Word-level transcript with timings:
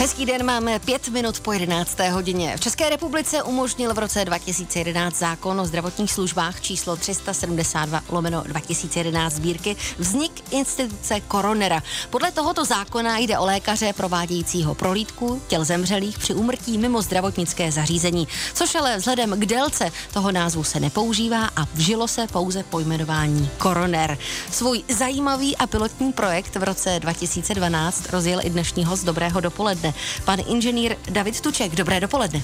Hezký 0.00 0.26
den, 0.26 0.46
máme 0.46 0.78
pět 0.78 1.08
minut 1.08 1.40
po 1.40 1.52
11. 1.52 1.98
hodině. 2.10 2.56
V 2.56 2.60
České 2.60 2.90
republice 2.90 3.42
umožnil 3.42 3.94
v 3.94 3.98
roce 3.98 4.24
2011 4.24 5.18
zákon 5.18 5.60
o 5.60 5.66
zdravotních 5.66 6.12
službách 6.12 6.60
číslo 6.60 6.96
372 6.96 8.02
lomeno 8.08 8.42
2011 8.46 9.34
sbírky 9.34 9.76
vznik 9.98 10.32
instituce 10.50 11.20
koronera. 11.20 11.82
Podle 12.10 12.32
tohoto 12.32 12.64
zákona 12.64 13.18
jde 13.18 13.38
o 13.38 13.44
lékaře 13.44 13.92
provádějícího 13.92 14.74
prohlídku 14.74 15.42
těl 15.48 15.64
zemřelých 15.64 16.18
při 16.18 16.34
úmrtí 16.34 16.78
mimo 16.78 17.02
zdravotnické 17.02 17.72
zařízení, 17.72 18.28
což 18.54 18.74
ale 18.74 18.96
vzhledem 18.96 19.40
k 19.40 19.46
délce 19.46 19.92
toho 20.12 20.32
názvu 20.32 20.64
se 20.64 20.80
nepoužívá 20.80 21.50
a 21.56 21.64
vžilo 21.74 22.08
se 22.08 22.26
pouze 22.26 22.62
pojmenování 22.62 23.50
koroner. 23.58 24.18
Svůj 24.50 24.82
zajímavý 24.88 25.56
a 25.56 25.66
pilotní 25.66 26.12
projekt 26.12 26.56
v 26.56 26.62
roce 26.62 27.00
2012 27.00 28.08
rozjel 28.10 28.40
i 28.42 28.50
dnešní 28.50 28.84
host 28.84 29.04
Dobrého 29.04 29.40
dopoledne 29.40 29.89
pan 30.24 30.38
inženýr 30.46 30.96
David 31.10 31.40
Tuček. 31.40 31.76
Dobré 31.76 32.00
dopoledne. 32.00 32.42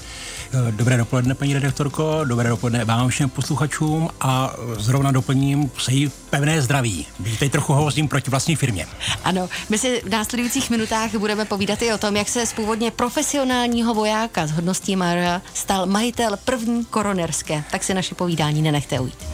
Eh, 0.53 0.71
dobré 0.71 0.97
dopoledne, 0.97 1.35
paní 1.35 1.53
redaktorko, 1.53 2.21
dobré 2.25 2.49
dopoledne 2.49 2.85
vám 2.85 3.09
všem 3.09 3.29
posluchačům 3.29 4.09
a 4.21 4.53
zrovna 4.77 5.11
doplním 5.11 5.69
přeji 5.69 6.11
pevné 6.29 6.61
zdraví. 6.61 7.05
Teď 7.39 7.51
trochu 7.51 7.73
hovořím 7.73 8.07
proti 8.07 8.31
vlastní 8.31 8.55
firmě. 8.55 8.87
Ano, 9.23 9.49
my 9.69 9.77
si 9.77 10.01
v 10.05 10.09
následujících 10.09 10.69
minutách 10.69 11.15
budeme 11.15 11.45
povídat 11.45 11.81
i 11.81 11.93
o 11.93 11.97
tom, 11.97 12.15
jak 12.15 12.29
se 12.29 12.45
z 12.45 12.53
původně 12.53 12.91
profesionálního 12.91 13.93
vojáka 13.93 14.47
s 14.47 14.51
hodností 14.51 14.95
Mara 14.95 15.41
stal 15.53 15.85
majitel 15.85 16.37
první 16.45 16.85
koronerské. 16.85 17.63
Tak 17.71 17.83
si 17.83 17.93
naše 17.93 18.15
povídání 18.15 18.61
nenechte 18.61 18.99
ujít. 18.99 19.25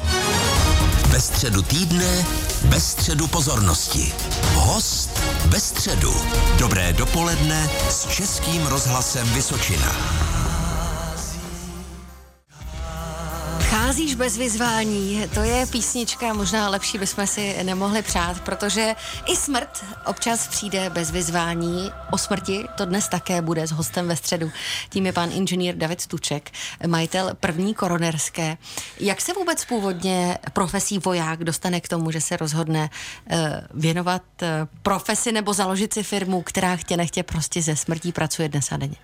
Ve 1.07 1.21
středu 1.21 1.61
týdne, 1.61 2.25
bez 2.63 2.91
středu 2.91 3.27
pozornosti. 3.27 4.13
Host 4.53 5.02
bez 5.53 5.63
středu. 5.63 6.13
Dobré 6.59 6.93
dopoledne 6.93 7.69
s 7.89 8.07
Českým 8.07 8.65
rozhlasem 8.65 9.27
Vysočina. 9.27 9.95
Cházíš 13.83 14.15
bez 14.15 14.37
vyzvání, 14.37 15.27
to 15.33 15.39
je 15.39 15.65
písnička, 15.65 16.33
možná 16.33 16.69
lepší 16.69 16.97
bychom 16.97 17.27
si 17.27 17.63
nemohli 17.63 18.01
přát, 18.01 18.41
protože 18.41 18.95
i 19.25 19.35
smrt 19.35 19.85
občas 20.05 20.47
přijde 20.47 20.89
bez 20.89 21.11
vyzvání. 21.11 21.91
O 22.11 22.17
smrti 22.17 22.65
to 22.77 22.85
dnes 22.85 23.07
také 23.07 23.41
bude 23.41 23.67
s 23.67 23.71
hostem 23.71 24.07
ve 24.07 24.15
středu. 24.15 24.51
Tím 24.89 25.05
je 25.05 25.13
pan 25.13 25.31
inženýr 25.31 25.75
David 25.75 26.07
Tuček, 26.07 26.51
majitel 26.87 27.31
první 27.39 27.73
koronerské. 27.73 28.57
Jak 28.99 29.21
se 29.21 29.33
vůbec 29.33 29.65
původně 29.65 30.37
profesí 30.53 30.99
voják 30.99 31.43
dostane 31.43 31.81
k 31.81 31.87
tomu, 31.87 32.11
že 32.11 32.21
se 32.21 32.37
rozhodne 32.37 32.89
uh, 32.89 33.37
věnovat 33.73 34.23
uh, 34.41 34.47
profesi 34.81 35.31
nebo 35.31 35.53
založit 35.53 35.93
si 35.93 36.03
firmu, 36.03 36.41
která 36.41 36.75
chtě 36.75 36.97
nechtě 36.97 37.23
prostě 37.23 37.61
ze 37.61 37.75
smrtí 37.75 38.11
pracuje 38.11 38.49
dnes 38.49 38.71
a 38.71 38.77
denně? 38.77 38.97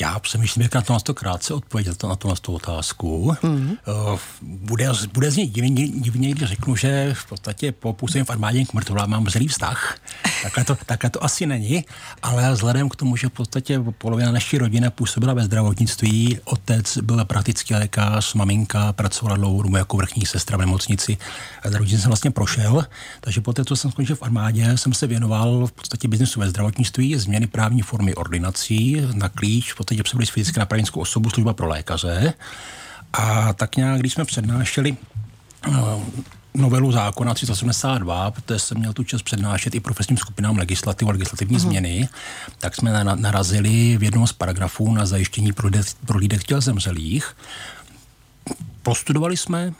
Já 0.00 0.18
přemýšlím, 0.18 0.62
jak 0.62 0.74
na 0.74 0.82
to, 0.82 0.92
na 0.92 1.00
to 1.00 1.14
krátce 1.14 1.54
odpovědět 1.54 2.02
na 2.02 2.16
to, 2.16 2.28
na 2.28 2.34
tu 2.34 2.52
otázku. 2.52 3.36
Mm-hmm. 3.42 4.18
Bude, 4.42 4.88
bude 5.12 5.30
z 5.30 5.36
něj 5.36 5.46
divně, 5.46 5.88
divně, 5.88 6.30
když 6.30 6.48
řeknu, 6.48 6.76
že 6.76 7.14
v 7.14 7.26
podstatě 7.26 7.72
po 7.72 7.92
působení 7.92 8.24
v 8.24 8.30
armádě 8.30 8.64
k 8.64 8.72
mrtvolám 8.72 9.10
mám 9.10 9.28
zlý 9.28 9.48
vztah. 9.48 9.98
Takhle 10.42 10.64
to, 10.64 10.76
takhle 10.86 11.10
to 11.10 11.24
asi 11.24 11.46
není, 11.46 11.84
ale 12.22 12.52
vzhledem 12.52 12.88
k 12.88 12.96
tomu, 12.96 13.16
že 13.16 13.26
v 13.26 13.30
podstatě 13.30 13.80
polovina 13.98 14.32
naší 14.32 14.58
rodiny 14.58 14.90
působila 14.90 15.34
ve 15.34 15.44
zdravotnictví, 15.44 16.38
otec 16.44 16.98
byl 16.98 17.24
praktický 17.24 17.74
lékař, 17.74 18.34
maminka 18.34 18.92
pracovala 18.92 19.36
dlouhou 19.36 19.62
dobu 19.62 19.76
jako 19.76 19.96
vrchní 19.96 20.26
sestra 20.26 20.56
v 20.56 20.60
nemocnici. 20.60 21.18
A 21.62 21.68
zdravotnictví 21.68 22.02
jsem 22.02 22.10
vlastně 22.10 22.30
prošel, 22.30 22.84
takže 23.20 23.40
po 23.40 23.52
té, 23.52 23.64
co 23.64 23.76
jsem 23.76 23.90
skončil 23.90 24.16
v 24.16 24.22
armádě, 24.22 24.76
jsem 24.76 24.92
se 24.92 25.06
věnoval 25.06 25.66
v 25.66 25.72
podstatě 25.72 26.08
biznesu 26.08 26.40
ve 26.40 26.50
zdravotnictví, 26.50 27.16
změny 27.16 27.46
právní 27.46 27.82
formy 27.82 28.14
ordinací 28.14 29.02
na 29.14 29.28
klíč, 29.28 29.72
podstatě 29.88 30.02
působili 30.02 30.26
fyzicky 30.26 30.60
na 30.60 30.66
právnickou 30.66 31.00
osobu, 31.00 31.30
služba 31.30 31.52
pro 31.52 31.68
lékaře. 31.68 32.34
A 33.12 33.52
tak 33.52 33.76
nějak, 33.76 34.00
když 34.00 34.12
jsme 34.12 34.24
přednášeli 34.24 34.96
uh, 35.68 35.76
novelu 36.54 36.92
zákona 36.92 37.34
372, 37.34 38.30
protože 38.30 38.58
jsem 38.58 38.78
měl 38.78 38.92
tu 38.92 39.04
čas 39.04 39.22
přednášet 39.22 39.74
i 39.74 39.80
profesním 39.80 40.18
skupinám 40.18 40.56
legislativu 40.56 41.10
a 41.10 41.12
legislativní 41.12 41.56
uh-huh. 41.56 41.60
změny, 41.60 42.08
tak 42.58 42.76
jsme 42.76 43.04
narazili 43.04 43.96
v 43.96 44.02
jednom 44.02 44.26
z 44.26 44.32
paragrafů 44.32 44.94
na 44.94 45.06
zajištění 45.06 45.52
prohlídek 46.06 46.44
těl 46.44 46.60
zemřelých. 46.60 47.36
Prostudovali 48.82 49.36
jsme, 49.36 49.72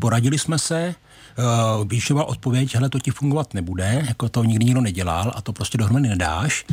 poradili 0.00 0.38
jsme 0.38 0.58
se, 0.58 0.94
uh, 1.38 1.88
píšova 1.88 2.24
odpověď, 2.24 2.74
hele, 2.74 2.88
to 2.88 2.98
ti 2.98 3.10
fungovat 3.10 3.54
nebude, 3.54 4.04
jako 4.06 4.28
to 4.28 4.44
nikdy 4.44 4.64
nikdo 4.64 4.80
nedělal 4.80 5.32
a 5.36 5.42
to 5.42 5.52
prostě 5.52 5.78
dohromady 5.78 6.08
nedáš, 6.08 6.64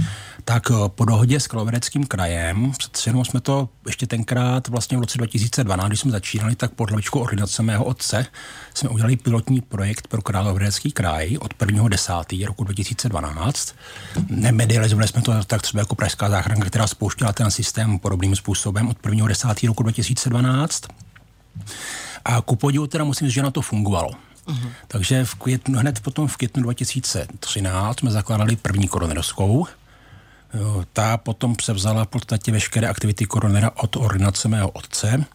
tak 0.46 0.70
uh, 0.70 0.88
po 0.88 1.06
dohodě 1.06 1.40
s 1.40 1.48
Kalovereckým 1.48 2.06
krajem, 2.06 2.72
přece 2.78 3.10
jenom 3.10 3.26
jsme 3.26 3.40
to 3.40 3.70
ještě 3.86 4.08
tenkrát 4.08 4.68
vlastně 4.68 4.98
v 4.98 5.02
roce 5.02 5.18
2012, 5.18 5.88
když 5.88 6.00
jsme 6.00 6.12
začínali, 6.12 6.56
tak 6.56 6.72
pod 6.72 6.90
hlavičkou 6.90 7.20
ordinace 7.20 7.64
mého 7.64 7.86
otce 7.86 8.26
jsme 8.74 8.90
udělali 8.90 9.16
pilotní 9.16 9.62
projekt 9.62 10.08
pro 10.08 10.22
Královérecký 10.22 10.92
kraj 10.92 11.38
od 11.38 11.54
1.10. 11.54 12.46
roku 12.46 12.64
2012. 12.64 13.76
Nemedializovali 14.30 15.08
jsme 15.08 15.22
to 15.22 15.44
tak 15.44 15.62
třeba 15.62 15.82
jako 15.82 15.96
Pražská 15.96 16.30
záchranka, 16.30 16.66
která 16.66 16.88
spouštěla 16.88 17.34
ten 17.34 17.52
systém 17.52 18.00
podobným 18.00 18.36
způsobem 18.36 18.90
od 18.90 18.98
1.10. 19.02 19.68
roku 19.68 19.84
2012. 19.84 20.84
A 22.26 22.42
ku 22.42 22.56
podivu 22.56 22.88
teda 22.88 23.04
musím 23.04 23.28
říct, 23.28 23.36
že 23.36 23.44
na 23.44 23.52
to 23.52 23.62
fungovalo. 23.62 24.12
Uh-huh. 24.48 24.70
Takže 24.88 25.26
v 25.26 25.36
květnu, 25.36 25.80
hned 25.80 26.00
potom 26.00 26.28
v 26.28 26.38
květnu 26.38 26.64
2013 26.64 28.00
jsme 28.00 28.12
zakládali 28.12 28.56
první 28.56 28.88
koronerskou. 28.88 29.68
Ta 30.94 31.18
potom 31.18 31.56
převzala 31.56 32.06
v 32.06 32.08
podstatě 32.08 32.52
veškeré 32.52 32.88
aktivity 32.88 33.26
koronera 33.26 33.72
od 33.76 33.96
ordinace 33.96 34.48
mého 34.48 34.70
otce 34.70 35.26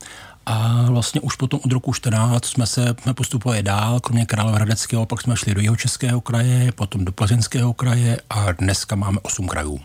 a 0.46 0.84
vlastně 0.90 1.20
už 1.20 1.36
potom 1.36 1.60
od 1.64 1.72
roku 1.72 1.92
14 1.92 2.46
jsme 2.46 2.66
se 2.66 2.94
jsme 3.02 3.14
postupovali 3.14 3.62
dál, 3.62 4.00
kromě 4.00 4.26
Královéhradeckého, 4.26 5.06
pak 5.06 5.22
jsme 5.22 5.36
šli 5.36 5.54
do 5.54 5.60
jeho 5.60 5.76
českého 5.76 6.20
kraje, 6.20 6.72
potom 6.72 7.04
do 7.04 7.12
Plzeňského 7.12 7.72
kraje 7.72 8.20
a 8.30 8.52
dneska 8.52 8.96
máme 8.96 9.18
8 9.22 9.48
krajů. 9.48 9.80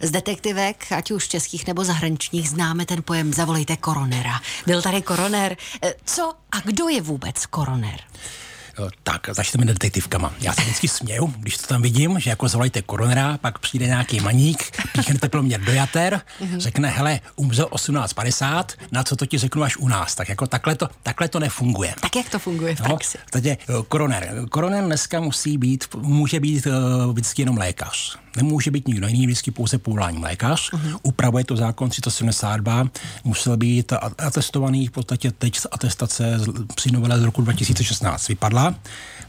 Z 0.00 0.10
detektivek, 0.10 0.92
ať 0.92 1.10
už 1.10 1.28
českých 1.28 1.66
nebo 1.66 1.84
zahraničních, 1.84 2.48
známe 2.48 2.86
ten 2.86 3.02
pojem 3.02 3.32
zavolejte 3.32 3.76
koronera. 3.76 4.40
Byl 4.66 4.82
tady 4.82 5.02
koroner. 5.02 5.56
E, 5.82 5.94
co 6.04 6.32
a 6.52 6.60
kdo 6.60 6.88
je 6.88 7.02
vůbec 7.02 7.46
koroner? 7.46 8.00
Eh, 8.78 8.90
tak, 9.02 9.28
začneme 9.32 9.66
detektivkama. 9.66 10.34
Já 10.40 10.52
se 10.52 10.62
vždycky 10.62 10.88
směju, 10.88 11.34
když 11.38 11.56
to 11.56 11.66
tam 11.66 11.82
vidím, 11.82 12.20
že 12.20 12.30
jako 12.30 12.48
zavolejte 12.48 12.82
koronera, 12.82 13.38
pak 13.38 13.58
přijde 13.58 13.86
nějaký 13.86 14.20
maník, 14.20 14.82
píchne 14.92 15.18
teploměr 15.18 15.60
do 15.60 15.72
jater, 15.72 16.20
mm-hmm. 16.40 16.58
řekne, 16.58 16.88
hele, 16.88 17.20
umřel 17.36 17.66
18.50, 17.66 18.64
na 18.92 19.04
co 19.04 19.16
to 19.16 19.26
ti 19.26 19.38
řeknu 19.38 19.62
až 19.62 19.76
u 19.76 19.88
nás. 19.88 20.14
Tak 20.14 20.28
jako 20.28 20.46
takhle 20.46 20.74
to, 20.74 20.88
takhle 21.02 21.28
to 21.28 21.40
nefunguje. 21.40 21.94
Tak 22.00 22.16
jak 22.16 22.28
to 22.28 22.38
funguje 22.38 22.76
v 22.76 22.80
no, 22.80 22.86
praxi? 22.86 23.18
Takže 23.30 23.50
eh, 23.50 23.56
koroner. 23.88 24.34
Koroner 24.50 24.84
dneska 24.84 25.20
musí 25.20 25.58
být, 25.58 25.84
může 25.96 26.40
být 26.40 26.66
uh, 26.66 27.12
vždycky 27.12 27.42
jenom 27.42 27.56
lékař. 27.56 28.18
Nemůže 28.36 28.70
být 28.70 28.88
nikdo 28.88 29.06
jiný, 29.06 29.26
vždycky 29.26 29.50
pouze 29.50 29.78
povolání 29.78 30.18
lékař. 30.18 30.72
Uh-huh. 30.72 30.98
Upravuje 31.02 31.44
to 31.44 31.56
zákon 31.56 31.90
372, 31.90 32.88
musel 33.24 33.56
být 33.56 33.92
atestovaný 34.18 34.86
v 34.86 34.90
podstatě 34.90 35.30
teď 35.30 35.60
atestace 35.70 36.40
při 36.74 36.90
novele 36.90 37.20
z 37.20 37.22
roku 37.22 37.42
2016 37.42 38.28
vypadla. 38.28 38.61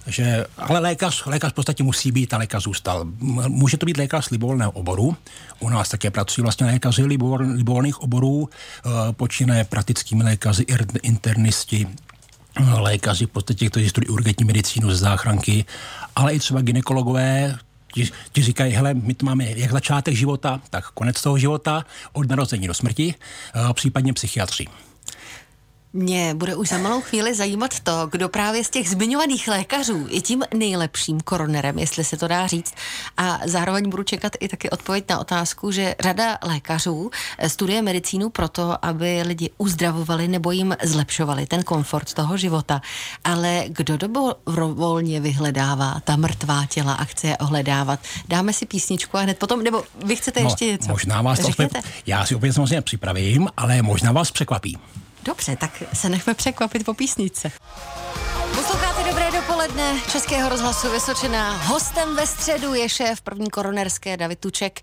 Takže, 0.03 0.45
ale 0.57 0.79
lékař, 0.79 1.25
lékař 1.25 1.51
v 1.51 1.55
podstatě 1.55 1.83
musí 1.83 2.11
být 2.11 2.33
a 2.33 2.37
lékař 2.37 2.63
zůstal. 2.63 3.05
Může 3.47 3.77
to 3.77 3.85
být 3.85 3.97
lékař 3.97 4.29
libovolného 4.29 4.71
oboru. 4.71 5.17
U 5.59 5.69
nás 5.69 5.89
také 5.89 6.11
pracují 6.11 6.43
vlastně 6.43 6.65
lékaři 6.65 7.03
libovolných 7.03 8.01
oborů, 8.01 8.49
eh, 8.49 8.89
počínaje 9.11 9.63
praktickými 9.63 10.23
lékaři, 10.23 10.65
internisti, 11.01 11.87
eh, 12.57 12.79
lékaři 12.79 13.25
v 13.25 13.29
podstatě, 13.29 13.69
kteří 13.69 13.89
studují 13.89 14.09
urgentní 14.09 14.45
medicínu 14.45 14.89
ze 14.89 14.95
záchranky, 14.95 15.65
ale 16.15 16.33
i 16.33 16.39
třeba 16.39 16.61
ginekologové, 16.61 17.57
ti, 17.93 18.09
ti 18.31 18.43
říkají, 18.43 18.73
hele, 18.73 18.93
my 18.93 19.13
to 19.13 19.25
máme 19.25 19.45
jak 19.45 19.71
začátek 19.71 20.15
života, 20.15 20.61
tak 20.69 20.91
konec 20.91 21.21
toho 21.21 21.37
života, 21.37 21.85
od 22.13 22.29
narození 22.29 22.67
do 22.67 22.73
smrti, 22.73 23.15
eh, 23.15 23.73
případně 23.73 24.13
psychiatři. 24.13 24.67
Mě 25.95 26.33
bude 26.33 26.55
už 26.55 26.69
za 26.69 26.77
malou 26.77 27.01
chvíli 27.01 27.35
zajímat 27.35 27.79
to, 27.79 28.07
kdo 28.11 28.29
právě 28.29 28.63
z 28.63 28.69
těch 28.69 28.89
zmiňovaných 28.89 29.47
lékařů 29.47 30.07
je 30.09 30.21
tím 30.21 30.43
nejlepším 30.53 31.21
koronerem, 31.21 31.79
jestli 31.79 32.03
se 32.03 32.17
to 32.17 32.27
dá 32.27 32.47
říct. 32.47 32.73
A 33.17 33.39
zároveň 33.45 33.89
budu 33.89 34.03
čekat 34.03 34.31
i 34.39 34.47
taky 34.47 34.69
odpověď 34.69 35.05
na 35.09 35.19
otázku, 35.19 35.71
že 35.71 35.95
řada 35.99 36.37
lékařů 36.43 37.11
eh, 37.37 37.49
studuje 37.49 37.81
medicínu 37.81 38.29
proto, 38.29 38.85
aby 38.85 39.21
lidi 39.21 39.49
uzdravovali 39.57 40.27
nebo 40.27 40.51
jim 40.51 40.75
zlepšovali 40.83 41.45
ten 41.45 41.63
komfort 41.63 42.13
toho 42.13 42.37
života. 42.37 42.81
Ale 43.23 43.63
kdo 43.67 43.97
dobrovolně 43.97 45.19
vyhledává 45.19 46.01
ta 46.03 46.15
mrtvá 46.15 46.65
těla 46.65 46.93
a 46.93 47.03
chce 47.03 47.27
je 47.27 47.37
ohledávat? 47.37 47.99
Dáme 48.27 48.53
si 48.53 48.65
písničku 48.65 49.17
a 49.17 49.21
hned 49.21 49.37
potom, 49.39 49.63
nebo 49.63 49.83
vy 50.05 50.15
chcete 50.15 50.39
no, 50.39 50.47
ještě 50.47 50.65
něco? 50.65 50.89
Možná 50.89 51.21
vás 51.21 51.39
to 51.39 51.47
opět, 51.47 51.71
já 52.05 52.25
si 52.25 52.35
opět 52.35 52.53
samozřejmě 52.53 52.81
připravím, 52.81 53.47
ale 53.57 53.81
možná 53.81 54.11
vás 54.11 54.31
překvapí. 54.31 54.77
Dobře, 55.25 55.55
tak 55.55 55.83
se 55.93 56.09
nechme 56.09 56.33
překvapit 56.33 56.85
po 56.85 56.93
písnice. 56.93 57.51
Posloucháte 58.55 59.03
Dobré 59.09 59.31
dopoledne 59.31 59.93
Českého 60.11 60.49
rozhlasu 60.49 60.91
Vysočená. 60.91 61.57
Hostem 61.57 62.15
ve 62.15 62.27
středu 62.27 62.73
je 62.73 62.89
šéf 62.89 63.21
první 63.21 63.49
koronerské 63.49 64.17
David 64.17 64.39
Tuček. 64.39 64.81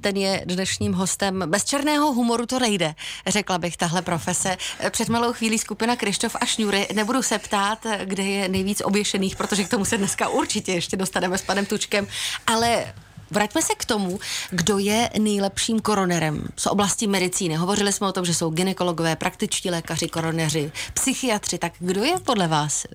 Ten 0.00 0.16
je 0.16 0.42
dnešním 0.44 0.92
hostem. 0.92 1.42
Bez 1.46 1.64
černého 1.64 2.12
humoru 2.12 2.46
to 2.46 2.58
nejde, 2.58 2.94
řekla 3.26 3.58
bych 3.58 3.76
tahle 3.76 4.02
profese. 4.02 4.56
Před 4.90 5.08
malou 5.08 5.32
chvílí 5.32 5.58
skupina 5.58 5.96
Krištof 5.96 6.36
a 6.40 6.44
Šňůry. 6.44 6.88
Nebudu 6.94 7.22
se 7.22 7.38
ptát, 7.38 7.86
kde 8.04 8.22
je 8.22 8.48
nejvíc 8.48 8.82
oběšených, 8.84 9.36
protože 9.36 9.64
k 9.64 9.68
tomu 9.68 9.84
se 9.84 9.98
dneska 9.98 10.28
určitě 10.28 10.72
ještě 10.72 10.96
dostaneme 10.96 11.38
s 11.38 11.42
panem 11.42 11.66
Tučkem. 11.66 12.06
Ale 12.46 12.94
Vraťme 13.30 13.62
se 13.62 13.74
k 13.74 13.84
tomu, 13.84 14.18
kdo 14.50 14.78
je 14.78 15.10
nejlepším 15.18 15.80
koronerem 15.80 16.48
z 16.56 16.66
oblasti 16.66 17.06
medicíny. 17.06 17.54
Hovořili 17.54 17.92
jsme 17.92 18.08
o 18.08 18.12
tom, 18.12 18.24
že 18.24 18.34
jsou 18.34 18.50
ginekologové, 18.50 19.16
praktičtí 19.16 19.70
lékaři, 19.70 20.08
koroneři, 20.08 20.72
psychiatři. 20.94 21.58
Tak 21.58 21.72
kdo 21.78 22.04
je 22.04 22.20
podle 22.20 22.48
vás 22.48 22.86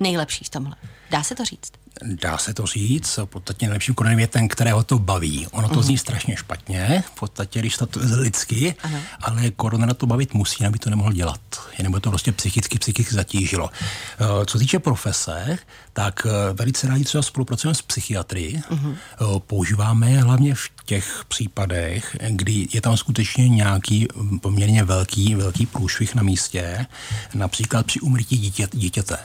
nejlepší 0.00 0.44
v 0.44 0.48
tomhle? 0.48 0.76
Dá 1.10 1.22
se 1.22 1.34
to 1.34 1.44
říct? 1.44 1.72
Dá 2.04 2.38
se 2.38 2.54
to 2.54 2.66
říct, 2.66 3.16
v 3.16 3.26
podstatě 3.26 3.66
nejlepším 3.66 3.94
koronerem 3.94 4.18
je 4.18 4.26
ten, 4.26 4.48
kterého 4.48 4.84
to 4.84 4.98
baví. 4.98 5.46
Ono 5.46 5.68
to 5.68 5.74
uh-huh. 5.74 5.82
zní 5.82 5.98
strašně 5.98 6.36
špatně, 6.36 7.04
v 7.06 7.20
podstatě, 7.20 7.60
když 7.60 7.76
to 7.76 7.88
je 8.00 8.16
lidsky, 8.16 8.74
uh-huh. 8.82 9.00
ale 9.20 9.50
koronera 9.50 9.94
to 9.94 10.06
bavit 10.06 10.34
musí, 10.34 10.66
aby 10.66 10.78
to 10.78 10.90
nemohl 10.90 11.12
dělat. 11.12 11.40
Jenom 11.78 11.92
by 11.92 12.00
to 12.00 12.10
prostě 12.10 12.32
psychicky, 12.32 12.78
psychicky 12.78 13.14
zatížilo. 13.14 13.70
Eh, 13.72 14.46
co 14.46 14.58
týče 14.58 14.78
profese, 14.78 15.58
tak 15.92 16.26
eh, 16.26 16.52
velice 16.52 16.88
rádi 16.88 17.04
třeba 17.04 17.22
spolupracujeme 17.22 17.74
s 17.74 17.82
psychiatry. 17.82 18.62
Uh-huh. 18.70 18.96
Používáme 19.38 20.20
hlavně 20.20 20.54
v 20.54 20.68
těch 20.84 21.24
případech, 21.28 22.16
kdy 22.28 22.68
je 22.72 22.80
tam 22.80 22.96
skutečně 22.96 23.48
nějaký 23.48 24.08
poměrně 24.42 24.84
velký, 24.84 25.34
velký 25.34 25.66
průšvih 25.66 26.14
na 26.14 26.22
místě, 26.22 26.86
například 27.34 27.86
při 27.86 28.00
umrtí 28.00 28.38
dítě, 28.38 28.68
dítěte. 28.72 29.18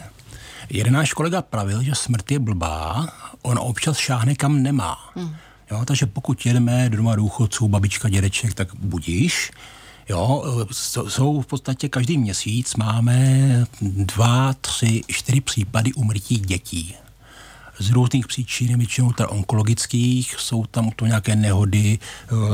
Jeden 0.72 0.94
náš 0.94 1.14
kolega 1.14 1.42
pravil, 1.42 1.84
že 1.84 1.96
smrt 1.96 2.32
je 2.32 2.40
blbá, 2.40 3.08
on 3.42 3.60
občas 3.60 3.98
šáhne 3.98 4.36
kam 4.36 4.64
nemá. 4.64 5.12
Hmm. 5.16 5.36
Jo, 5.72 5.86
takže 5.86 6.06
pokud 6.06 6.46
jedeme 6.46 6.90
do 6.90 6.98
doma 6.98 7.16
důchodců, 7.16 7.68
babička, 7.68 8.10
dědeček, 8.10 8.54
tak 8.54 8.76
budíš. 8.76 9.52
Jo, 10.10 10.44
jsou 11.08 11.42
v 11.42 11.46
podstatě 11.46 11.90
každý 11.90 12.18
měsíc 12.18 12.76
máme 12.76 13.28
dva, 13.82 14.54
tři, 14.54 15.02
čtyři 15.08 15.42
případy 15.42 15.94
umrtí 15.94 16.40
dětí. 16.40 16.96
Z 17.80 17.90
různých 17.90 18.28
příčin, 18.28 18.78
většinou 18.78 19.12
teda 19.12 19.30
onkologických, 19.30 20.36
jsou 20.40 20.66
tam 20.66 20.92
to 20.92 21.06
nějaké 21.06 21.36
nehody, 21.36 22.00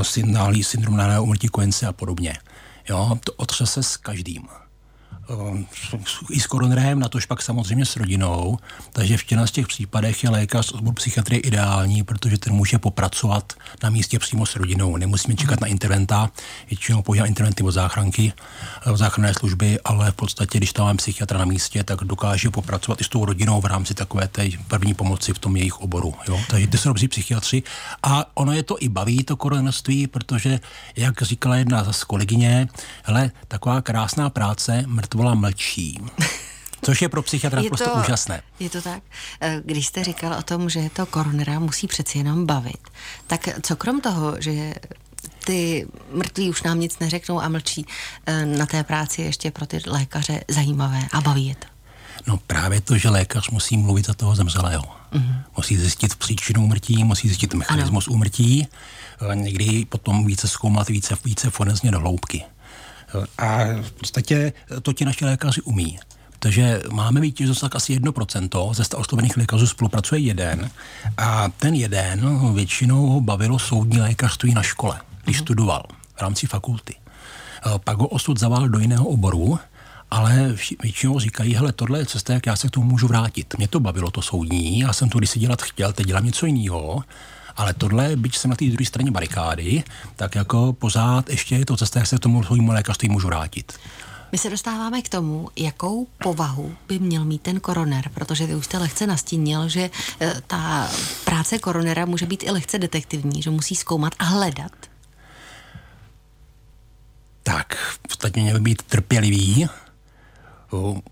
eh, 0.01 0.63
syndrom 0.63 0.97
náhlého 0.97 1.23
umrtí 1.23 1.47
kojence 1.47 1.87
a 1.87 1.93
podobně. 1.93 2.33
Jo, 2.89 3.19
to 3.23 3.33
otřese 3.33 3.83
s 3.83 3.97
každým. 3.97 4.47
Eh, 5.29 5.65
i 6.31 6.39
s 6.39 6.47
koronerem, 6.47 6.99
na 6.99 7.09
tož 7.09 7.25
pak 7.25 7.41
samozřejmě 7.41 7.85
s 7.85 7.95
rodinou. 7.95 8.57
Takže 8.93 9.17
v 9.17 9.23
těch, 9.23 9.39
z 9.45 9.51
těch 9.51 9.67
případech 9.67 10.23
je 10.23 10.29
lékař 10.29 10.65
z 10.65 10.71
oboru 10.71 10.93
psychiatrie 10.93 11.39
ideální, 11.39 12.03
protože 12.03 12.37
ten 12.37 12.53
může 12.53 12.77
popracovat 12.77 13.53
na 13.83 13.89
místě 13.89 14.19
přímo 14.19 14.45
s 14.45 14.55
rodinou. 14.55 14.97
Nemusíme 14.97 15.35
čekat 15.35 15.61
na 15.61 15.67
interventa, 15.67 16.29
většinou 16.69 17.01
používá 17.01 17.25
interventy 17.25 17.63
od 17.63 17.71
záchranky, 17.71 18.33
od 18.85 18.93
eh, 18.93 18.97
záchranné 18.97 19.33
služby, 19.33 19.79
ale 19.85 20.11
v 20.11 20.15
podstatě, 20.15 20.57
když 20.57 20.73
tam 20.73 20.85
máme 20.85 20.97
psychiatra 20.97 21.39
na 21.39 21.45
místě, 21.45 21.83
tak 21.83 21.99
dokáže 22.03 22.49
popracovat 22.49 23.01
i 23.01 23.03
s 23.03 23.09
tou 23.09 23.25
rodinou 23.25 23.61
v 23.61 23.65
rámci 23.65 23.93
takové 23.93 24.27
té 24.27 24.49
první 24.67 24.93
pomoci 24.93 25.33
v 25.33 25.39
tom 25.39 25.55
jejich 25.55 25.81
oboru. 25.81 26.13
Jo? 26.27 26.41
Takže 26.49 26.67
ty 26.67 26.77
jsou 26.77 26.89
dobří 26.89 27.07
psychiatři. 27.07 27.63
A 28.03 28.25
ono 28.33 28.51
je 28.51 28.63
to 28.63 28.77
i 28.79 28.89
baví, 28.89 29.23
to 29.23 29.35
koronerství, 29.35 30.07
protože, 30.07 30.59
jak 30.95 31.21
říkala 31.21 31.55
jedna 31.55 31.93
z 31.93 32.03
kolegyně, 32.03 32.67
hele, 33.03 33.31
taková 33.47 33.81
krásná 33.81 34.29
práce, 34.29 34.83
mrtvá 34.87 35.16
mrtvola 35.17 35.35
mlčí. 35.35 35.99
Což 36.81 37.01
je 37.01 37.09
pro 37.09 37.21
psychiatra 37.21 37.61
je 37.63 37.69
prostě 37.69 37.91
úžasné. 37.91 38.41
Je 38.59 38.69
to 38.69 38.81
tak. 38.81 39.03
Eh, 39.41 39.61
když 39.65 39.87
jste 39.87 40.03
říkal 40.03 40.33
o 40.33 40.41
tom, 40.41 40.69
že 40.69 40.89
to 40.89 41.05
koronera 41.05 41.59
musí 41.59 41.87
přeci 41.87 42.17
jenom 42.17 42.45
bavit, 42.45 42.77
tak 43.27 43.49
co 43.61 43.75
krom 43.75 44.01
toho, 44.01 44.35
že 44.39 44.73
ty 45.45 45.87
mrtví 46.11 46.49
už 46.49 46.63
nám 46.63 46.79
nic 46.79 46.99
neřeknou 46.99 47.41
a 47.41 47.49
mlčí, 47.49 47.85
eh, 48.25 48.45
na 48.45 48.65
té 48.65 48.83
práci 48.83 49.21
ještě 49.21 49.51
pro 49.51 49.65
ty 49.65 49.79
lékaře 49.87 50.43
zajímavé 50.47 51.07
a 51.11 51.21
baví 51.21 51.47
je 51.47 51.55
to? 51.55 51.67
No 52.27 52.37
právě 52.47 52.81
to, 52.81 52.97
že 52.97 53.09
lékař 53.09 53.49
musí 53.49 53.77
mluvit 53.77 54.05
za 54.05 54.13
toho 54.13 54.35
zemřelého. 54.35 54.83
Mm-hmm. 54.83 55.43
Musí 55.57 55.77
zjistit 55.77 56.15
příčinu 56.15 56.63
úmrtí, 56.63 57.03
musí 57.03 57.27
zjistit 57.27 57.53
mechanismus 57.53 58.07
ano. 58.07 58.13
úmrtí, 58.13 58.67
eh, 59.31 59.35
někdy 59.35 59.85
potom 59.85 60.25
více 60.25 60.47
zkoumat, 60.47 60.89
více, 60.89 61.17
více 61.25 61.49
forenzně 61.49 61.91
do 61.91 61.99
hloubky. 61.99 62.43
A 63.37 63.63
v 63.81 63.91
podstatě 63.91 64.53
to 64.81 64.93
ti 64.93 65.05
naši 65.05 65.25
lékaři 65.25 65.61
umí. 65.61 65.99
Takže 66.39 66.81
máme 66.91 67.21
vítězost 67.21 67.61
tak 67.61 67.75
asi 67.75 67.99
1%, 67.99 68.73
ze 68.73 68.83
100 68.83 68.97
oslovených 68.97 69.37
lékařů 69.37 69.67
spolupracuje 69.67 70.21
jeden 70.21 70.69
a 71.17 71.49
ten 71.49 71.73
jeden 71.73 72.39
většinou 72.53 73.07
ho 73.07 73.21
bavilo 73.21 73.59
soudní 73.59 73.99
lékařství 73.99 74.53
na 74.53 74.63
škole, 74.63 75.01
když 75.23 75.37
mm. 75.37 75.41
studoval 75.45 75.83
v 76.15 76.21
rámci 76.21 76.47
fakulty. 76.47 76.95
Pak 77.83 77.97
ho 77.97 78.07
osud 78.07 78.39
zavál 78.39 78.69
do 78.69 78.79
jiného 78.79 79.05
oboru, 79.05 79.59
ale 80.11 80.55
většinou 80.83 81.19
říkají, 81.19 81.55
hele, 81.55 81.71
tohle 81.71 81.99
je 81.99 82.05
cesta, 82.05 82.33
jak 82.33 82.45
já 82.45 82.55
se 82.55 82.67
k 82.67 82.71
tomu 82.71 82.87
můžu 82.87 83.07
vrátit. 83.07 83.53
Mě 83.57 83.67
to 83.67 83.79
bavilo, 83.79 84.11
to 84.11 84.21
soudní, 84.21 84.79
já 84.79 84.93
jsem 84.93 85.09
to 85.09 85.17
když 85.17 85.29
si 85.29 85.39
dělat 85.39 85.61
chtěl, 85.61 85.93
teď 85.93 86.07
dělám 86.07 86.25
něco 86.25 86.45
jiného 86.45 87.03
ale 87.57 87.73
tohle, 87.73 88.15
byť 88.15 88.37
jsem 88.37 88.49
na 88.49 88.55
té 88.55 88.65
druhé 88.65 88.85
straně 88.85 89.11
barikády, 89.11 89.83
tak 90.15 90.35
jako 90.35 90.73
pořád 90.73 91.29
ještě 91.29 91.55
je 91.55 91.65
to 91.65 91.77
cesta, 91.77 91.99
jak 91.99 92.07
se 92.07 92.17
k 92.17 92.19
tomu 92.19 92.43
svojmu 92.43 92.71
lékařství 92.71 93.09
můžu 93.09 93.27
vrátit. 93.27 93.73
My 94.31 94.37
se 94.37 94.49
dostáváme 94.49 95.01
k 95.01 95.09
tomu, 95.09 95.49
jakou 95.55 96.07
povahu 96.23 96.75
by 96.87 96.99
měl 96.99 97.25
mít 97.25 97.41
ten 97.41 97.59
koroner, 97.59 98.09
protože 98.13 98.45
vy 98.45 98.55
už 98.55 98.65
jste 98.65 98.77
lehce 98.77 99.07
nastínil, 99.07 99.69
že 99.69 99.89
e, 100.21 100.41
ta 100.47 100.89
práce 101.25 101.59
koronera 101.59 102.05
může 102.05 102.25
být 102.25 102.43
i 102.43 102.51
lehce 102.51 102.79
detektivní, 102.79 103.41
že 103.41 103.49
musí 103.49 103.75
zkoumat 103.75 104.13
a 104.19 104.23
hledat. 104.23 104.71
Tak, 107.43 107.75
v 107.75 107.99
podstatě 107.99 108.41
měl 108.41 108.59
být 108.59 108.81
trpělivý, 108.81 109.67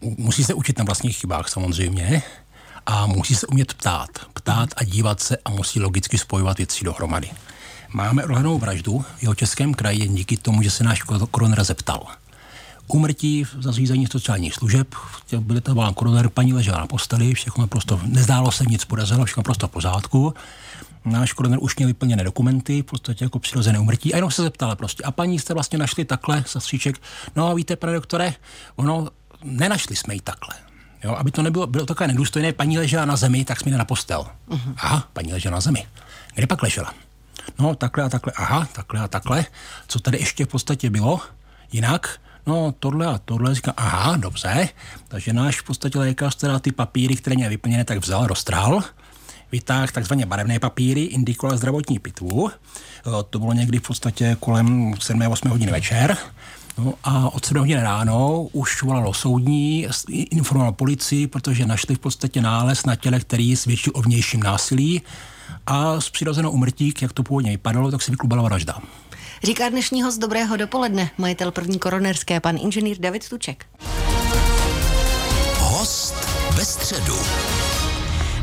musí 0.02 0.44
se 0.44 0.54
učit 0.54 0.78
na 0.78 0.84
vlastních 0.84 1.18
chybách 1.18 1.50
samozřejmě, 1.50 2.22
a 2.86 3.06
musí 3.06 3.36
se 3.36 3.48
umět 3.48 3.74
ptát. 3.74 4.10
Ptát 4.34 4.70
a 4.76 4.84
dívat 4.84 5.20
se 5.20 5.38
a 5.46 5.50
musí 5.50 5.80
logicky 5.80 6.18
spojovat 6.18 6.58
věci 6.58 6.86
dohromady. 6.86 7.30
Máme 7.94 8.24
odhalenou 8.24 8.58
vraždu 8.58 9.06
v 9.18 9.24
jeho 9.24 9.36
českém 9.36 9.74
kraji 9.74 10.08
díky 10.08 10.38
tomu, 10.38 10.62
že 10.62 10.72
se 10.72 10.84
náš 10.84 11.02
koroner 11.32 11.64
zeptal. 11.64 12.08
Úmrtí 12.88 13.44
v 13.44 13.56
zařízení 13.60 14.08
sociálních 14.08 14.54
služeb, 14.54 14.96
byly 15.40 15.62
to 15.62 15.76
vám 15.76 15.94
koroner, 15.94 16.30
paní 16.30 16.54
ležela 16.54 16.78
na 16.78 16.88
posteli, 16.88 17.34
všechno 17.34 17.68
prostě, 17.68 17.96
nezdálo 18.04 18.52
se 18.52 18.64
nic 18.68 18.86
podařilo, 18.86 19.26
všechno 19.26 19.44
prostě 19.44 19.68
v 19.68 19.70
pořádku. 19.70 20.34
Náš 21.06 21.34
koroner 21.34 21.60
už 21.62 21.76
měl 21.76 21.88
vyplněné 21.88 22.24
dokumenty, 22.24 22.82
v 22.82 22.86
podstatě 22.86 23.26
jako 23.26 23.40
přirozené 23.40 23.80
umrtí. 23.80 24.14
A 24.14 24.18
jenom 24.18 24.32
se 24.32 24.42
zeptala 24.44 24.76
prostě, 24.76 25.04
a 25.04 25.12
paní 25.12 25.40
jste 25.40 25.54
vlastně 25.54 25.78
našli 25.78 26.06
takhle, 26.06 26.44
sastříček, 26.48 27.02
no 27.36 27.48
a 27.48 27.54
víte, 27.54 27.76
pane 27.76 27.94
doktore, 27.94 28.34
ono, 28.76 29.08
nenašli 29.44 29.96
jsme 29.96 30.14
ji 30.14 30.22
takhle. 30.22 30.56
Jo, 31.06 31.12
aby 31.12 31.32
to 31.32 31.42
nebylo 31.42 31.68
bylo 31.68 31.86
takové 31.86 32.08
nedůstojné, 32.08 32.54
paní 32.54 32.78
ležela 32.78 33.06
na 33.06 33.16
zemi, 33.16 33.46
tak 33.46 33.60
jsme 33.60 33.72
jde 33.72 33.78
na 33.78 33.86
postel. 33.86 34.28
Uh-huh. 34.50 34.74
Aha, 34.78 35.08
paní 35.14 35.34
ležela 35.34 35.56
na 35.56 35.62
zemi. 35.62 35.88
Kde 36.36 36.48
pak 36.48 36.64
ležela? 36.64 36.94
No, 37.60 37.76
takhle 37.76 38.04
a 38.04 38.10
takhle, 38.10 38.34
aha, 38.36 38.68
takhle 38.72 39.00
a 39.00 39.08
takhle. 39.08 39.46
Co 39.88 40.00
tady 40.00 40.18
ještě 40.18 40.46
v 40.46 40.48
podstatě 40.48 40.90
bylo? 40.90 41.20
Jinak? 41.72 42.20
No, 42.46 42.74
tohle 42.80 43.06
a 43.06 43.18
tohle. 43.26 43.56
Říká, 43.56 43.74
aha, 43.78 44.18
dobře. 44.18 44.70
Takže 45.08 45.34
náš 45.34 45.62
v 45.62 45.64
podstatě 45.64 46.00
lékař 46.00 46.36
teda 46.36 46.60
ty 46.60 46.72
papíry, 46.72 47.16
které 47.16 47.36
měl 47.36 47.50
vyplněné, 47.50 47.86
tak 47.86 47.98
vzal, 47.98 48.28
roztrhal, 48.28 48.84
vytáhl 49.52 49.88
takzvaně 49.88 50.26
barevné 50.26 50.60
papíry, 50.60 51.02
indikoval 51.02 51.58
zdravotní 51.58 52.00
pitvu. 52.00 52.52
To 53.30 53.40
bylo 53.40 53.54
někdy 53.54 53.80
v 53.80 53.82
podstatě 53.82 54.38
kolem 54.40 54.94
7-8 54.94 55.50
hodin 55.50 55.72
večer. 55.72 56.18
No 56.78 56.94
a 57.04 57.30
od 57.34 57.46
7 57.46 57.60
hodin 57.60 57.80
ráno 57.80 58.44
už 58.52 58.84
volalo 58.84 59.14
soudní, 59.14 59.88
informoval 60.10 60.72
policii, 60.72 61.28
protože 61.28 61.66
našli 61.66 61.96
v 61.96 62.00
podstatě 62.00 62.42
nález 62.42 62.86
na 62.86 62.96
těle, 62.96 63.20
který 63.20 63.56
svědčil 63.56 63.94
o 63.96 64.02
vnějším 64.02 64.44
násilí 64.44 65.02
a 65.68 66.02
s 66.02 66.10
přirozenou 66.10 66.52
umrtí, 66.52 66.94
jak 67.02 67.14
to 67.14 67.24
původně 67.24 67.52
vypadalo, 67.52 67.92
tak 67.92 68.02
se 68.02 68.12
vyklubala 68.12 68.44
vražda. 68.44 68.80
Říká 69.44 69.70
dnešní 69.70 70.04
host 70.04 70.20
Dobrého 70.20 70.58
dopoledne, 70.58 71.10
majitel 71.18 71.52
první 71.52 71.80
koronerské, 71.80 72.40
pan 72.40 72.58
inženýr 72.62 72.98
David 73.00 73.30
Tuček. 73.30 73.66
Host 75.60 76.16
ve 76.52 76.66
středu. 76.66 77.16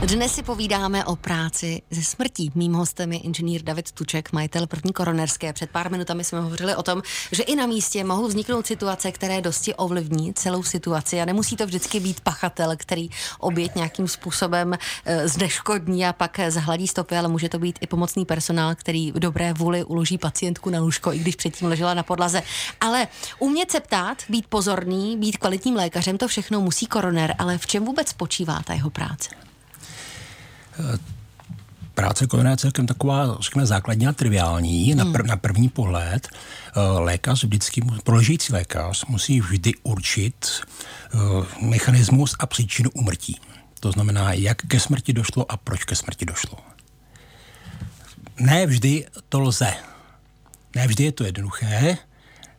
Dnes 0.02 0.34
si 0.34 0.42
povídáme 0.42 1.04
o 1.04 1.16
práci 1.16 1.82
ze 1.90 2.02
smrtí. 2.02 2.52
Mým 2.54 2.72
hostem 2.72 3.12
je 3.12 3.18
inženýr 3.18 3.62
David 3.62 3.92
Tuček, 3.92 4.32
majitel 4.32 4.66
první 4.66 4.92
koronerské. 4.92 5.52
Před 5.52 5.70
pár 5.70 5.90
minutami 5.90 6.24
jsme 6.24 6.40
hovořili 6.40 6.74
o 6.74 6.82
tom, 6.82 7.02
že 7.32 7.42
i 7.42 7.56
na 7.56 7.66
místě 7.66 8.04
mohou 8.04 8.26
vzniknout 8.26 8.66
situace, 8.66 9.12
které 9.12 9.40
dosti 9.40 9.74
ovlivní 9.74 10.34
celou 10.34 10.62
situaci 10.62 11.20
a 11.20 11.24
nemusí 11.24 11.56
to 11.56 11.66
vždycky 11.66 12.00
být 12.00 12.20
pachatel, 12.20 12.72
který 12.76 13.08
oběť 13.38 13.74
nějakým 13.74 14.08
způsobem 14.08 14.74
e, 15.04 15.28
zneškodní 15.28 16.06
a 16.06 16.12
pak 16.12 16.40
zahladí 16.48 16.88
stopy, 16.88 17.16
ale 17.16 17.28
může 17.28 17.48
to 17.48 17.58
být 17.58 17.78
i 17.80 17.86
pomocný 17.86 18.24
personál, 18.24 18.74
který 18.74 19.12
v 19.12 19.18
dobré 19.18 19.52
vůli 19.52 19.84
uloží 19.84 20.18
pacientku 20.18 20.70
na 20.70 20.80
lůžko, 20.80 21.12
i 21.12 21.18
když 21.18 21.36
předtím 21.36 21.68
ležela 21.68 21.94
na 21.94 22.02
podlaze. 22.02 22.42
Ale 22.80 23.08
umět 23.38 23.70
se 23.70 23.80
ptát, 23.80 24.24
být 24.28 24.46
pozorný, 24.46 25.16
být 25.16 25.36
kvalitním 25.36 25.76
lékařem, 25.76 26.18
to 26.18 26.28
všechno 26.28 26.60
musí 26.60 26.86
koroner, 26.86 27.34
ale 27.38 27.58
v 27.58 27.66
čem 27.66 27.84
vůbec 27.84 28.08
spočívá 28.08 28.62
ta 28.66 28.74
jeho 28.74 28.90
práce? 28.90 29.51
Práce 31.94 32.26
kolena 32.26 32.50
je 32.50 32.56
celkem 32.56 32.86
taková, 32.86 33.36
řekněme, 33.40 33.66
základní 33.66 34.06
a 34.06 34.12
triviální. 34.12 34.94
Na, 34.94 35.04
prv, 35.04 35.26
na 35.26 35.36
první 35.36 35.68
pohled 35.68 36.28
eh, 36.28 36.80
lékař 36.80 37.44
vždycky, 37.44 37.82
proležící 38.04 38.52
lékař 38.52 39.04
musí 39.04 39.40
vždy 39.40 39.72
určit 39.82 40.50
uh, 41.14 41.46
mechanismus 41.60 42.34
a 42.38 42.46
příčinu 42.46 42.90
umrtí. 42.90 43.40
To 43.80 43.92
znamená, 43.92 44.32
jak 44.32 44.62
ke 44.66 44.80
smrti 44.80 45.12
došlo 45.12 45.52
a 45.52 45.56
proč 45.56 45.84
ke 45.84 45.94
smrti 45.94 46.24
došlo. 46.24 46.58
Ne 48.40 48.66
vždy 48.66 49.06
to 49.28 49.40
lze. 49.40 49.72
Ne 50.74 50.86
vždy 50.86 51.04
je 51.04 51.12
to 51.12 51.24
jednoduché. 51.24 51.98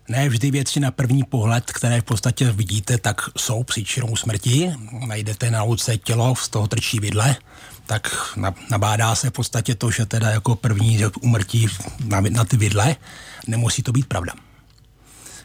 Ne 0.10 0.30
vždy 0.30 0.51
věci 0.51 0.80
na 0.80 0.92
první 0.92 1.24
pohled, 1.24 1.72
které 1.72 2.01
v 2.01 2.03
podstatě 2.03 2.51
vidíte, 2.51 2.98
tak 2.98 3.22
jsou 3.38 3.63
příčinou 3.63 4.15
smrti. 4.15 4.72
Najdete 5.08 5.51
na 5.51 5.63
louce 5.63 5.98
tělo, 5.98 6.36
z 6.36 6.50
toho 6.50 6.68
trčí 6.68 7.00
vidle, 7.00 7.36
tak 7.86 8.16
nabádá 8.72 9.16
se 9.16 9.30
v 9.30 9.34
podstatě 9.34 9.75
to, 9.75 9.92
že 9.92 10.06
teda 10.06 10.30
jako 10.30 10.56
první 10.56 11.00
umrtí 11.22 11.68
na, 12.06 12.22
na 12.22 12.46
ty 12.46 12.58
vidle, 12.58 12.96
nemusí 13.48 13.84
to 13.84 13.92
být 13.92 14.06
pravda. 14.06 14.34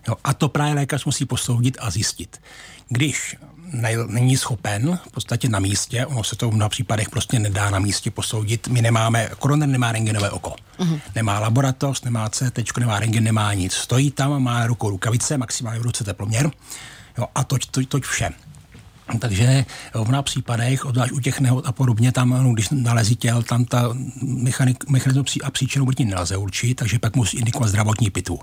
Jo, 0.09 0.16
a 0.25 0.35
to 0.35 0.49
právě 0.49 0.75
lékař 0.75 1.04
musí 1.04 1.25
posoudit 1.25 1.76
a 1.80 1.90
zjistit. 1.90 2.40
Když 2.88 3.37
ne, 3.73 3.97
není 4.07 4.37
schopen 4.37 4.99
v 5.09 5.11
podstatě 5.11 5.49
na 5.49 5.59
místě, 5.59 6.07
ono 6.07 6.25
se 6.25 6.37
to 6.37 6.50
na 6.50 6.68
případech 6.68 7.11
prostě 7.11 7.38
nedá 7.38 7.71
na 7.71 7.78
místě 7.78 8.11
posoudit. 8.11 8.68
My 8.68 8.83
nemáme, 8.83 9.30
koroner 9.38 9.68
nemá 9.68 9.92
rengenové 9.92 10.30
oko. 10.30 10.54
Uh-huh. 10.78 11.00
Nemá 11.14 11.38
laboratoř, 11.38 12.02
nemá 12.02 12.28
CT, 12.28 12.78
nemá 12.78 13.00
rengen, 13.00 13.25
nemá 13.25 13.54
nic. 13.54 13.73
Stojí 13.73 14.11
tam, 14.11 14.42
má 14.42 14.66
rukou 14.66 14.90
rukavice, 14.90 15.38
maximálně 15.38 15.80
v 15.80 15.83
ruce 15.83 16.04
teploměr. 16.04 16.50
Jo, 17.18 17.26
a 17.35 17.45
toť, 17.45 17.66
toť, 17.66 17.88
toť 17.88 18.02
vše. 18.04 18.30
Takže 19.18 19.64
v 19.94 20.08
mnoha 20.08 20.22
případech, 20.22 20.84
obzvlášť 20.84 21.12
u 21.12 21.20
těch 21.20 21.40
nehod 21.40 21.66
a 21.66 21.72
podobně, 21.72 22.12
tam, 22.12 22.30
no, 22.30 22.52
když 22.52 22.68
nalezí 22.70 23.16
těl, 23.16 23.42
tam 23.42 23.64
ta 23.64 23.94
mechanik, 24.22 24.88
mechanismus 24.88 25.38
a 25.44 25.50
příčinu 25.50 25.84
umrtí 25.84 26.04
nelze 26.04 26.36
určit, 26.36 26.74
takže 26.74 26.98
pak 26.98 27.16
musí 27.16 27.38
indikovat 27.38 27.68
zdravotní 27.68 28.10
pitu. 28.10 28.38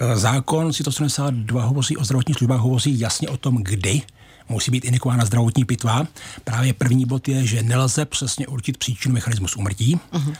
E, 0.00 0.16
zákon 0.16 0.72
si 0.72 0.84
to 0.84 0.92
72 0.92 1.64
hovoří 1.64 1.96
o 1.96 2.04
zdravotních 2.04 2.36
službách, 2.36 2.60
hovoří 2.60 3.00
jasně 3.00 3.28
o 3.28 3.36
tom, 3.36 3.56
kdy 3.62 4.02
musí 4.48 4.70
být 4.70 4.84
indikována 4.84 5.24
zdravotní 5.24 5.64
pitva. 5.64 6.06
Právě 6.44 6.72
první 6.72 7.04
bod 7.04 7.28
je, 7.28 7.46
že 7.46 7.62
nelze 7.62 8.04
přesně 8.04 8.46
určit 8.46 8.78
příčinu 8.78 9.14
mechanismus 9.14 9.56
umrtí. 9.56 10.00
Uh-huh. 10.12 10.34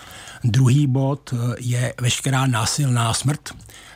Druhý 0.44 0.86
bod 0.86 1.32
e, 1.32 1.36
je 1.58 1.94
veškerá 2.00 2.46
násilná 2.46 3.14
smrt. 3.14 3.40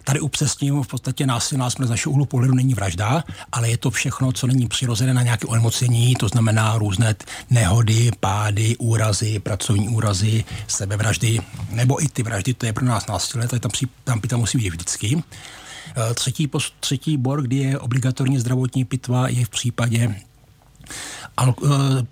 Tady 0.04 0.20
upřesním, 0.20 0.82
v 0.82 0.86
podstatě 0.86 1.26
násilná 1.26 1.70
smrt 1.70 1.86
z 1.86 1.90
našeho 1.90 2.12
úhlu 2.12 2.24
pohledu 2.24 2.54
není 2.54 2.74
vražda, 2.74 3.24
ale 3.52 3.70
je 3.70 3.76
to 3.76 3.90
všechno, 3.90 4.32
co 4.32 4.46
není 4.46 4.68
přirozené 4.68 5.14
na 5.14 5.22
nějaké 5.22 5.46
onemocnění, 5.46 6.14
to 6.14 6.28
znamená 6.28 6.78
různé 6.78 7.14
nehody, 7.50 8.10
pády, 8.20 8.76
úrazy, 8.76 9.38
pracovní 9.38 9.88
úrazy, 9.88 10.44
sebevraždy, 10.66 11.40
nebo 11.70 12.04
i 12.04 12.08
ty 12.08 12.22
vraždy, 12.22 12.54
to 12.54 12.66
je 12.66 12.72
pro 12.72 12.84
nás 12.84 13.06
násilné, 13.06 13.48
tady 13.48 13.60
tam, 13.60 13.70
tam 14.04 14.20
pita 14.20 14.36
musí 14.36 14.58
být 14.58 14.68
vždycky. 14.68 15.22
E, 15.98 16.14
třetí, 16.14 16.50
třetí 16.80 17.16
bor, 17.16 17.42
kdy 17.42 17.56
je 17.56 17.78
obligatorní 17.78 18.38
zdravotní 18.38 18.84
pitva, 18.84 19.28
je 19.28 19.44
v 19.44 19.48
případě 19.48 20.14
al, 21.36 21.54
e, 21.64 21.68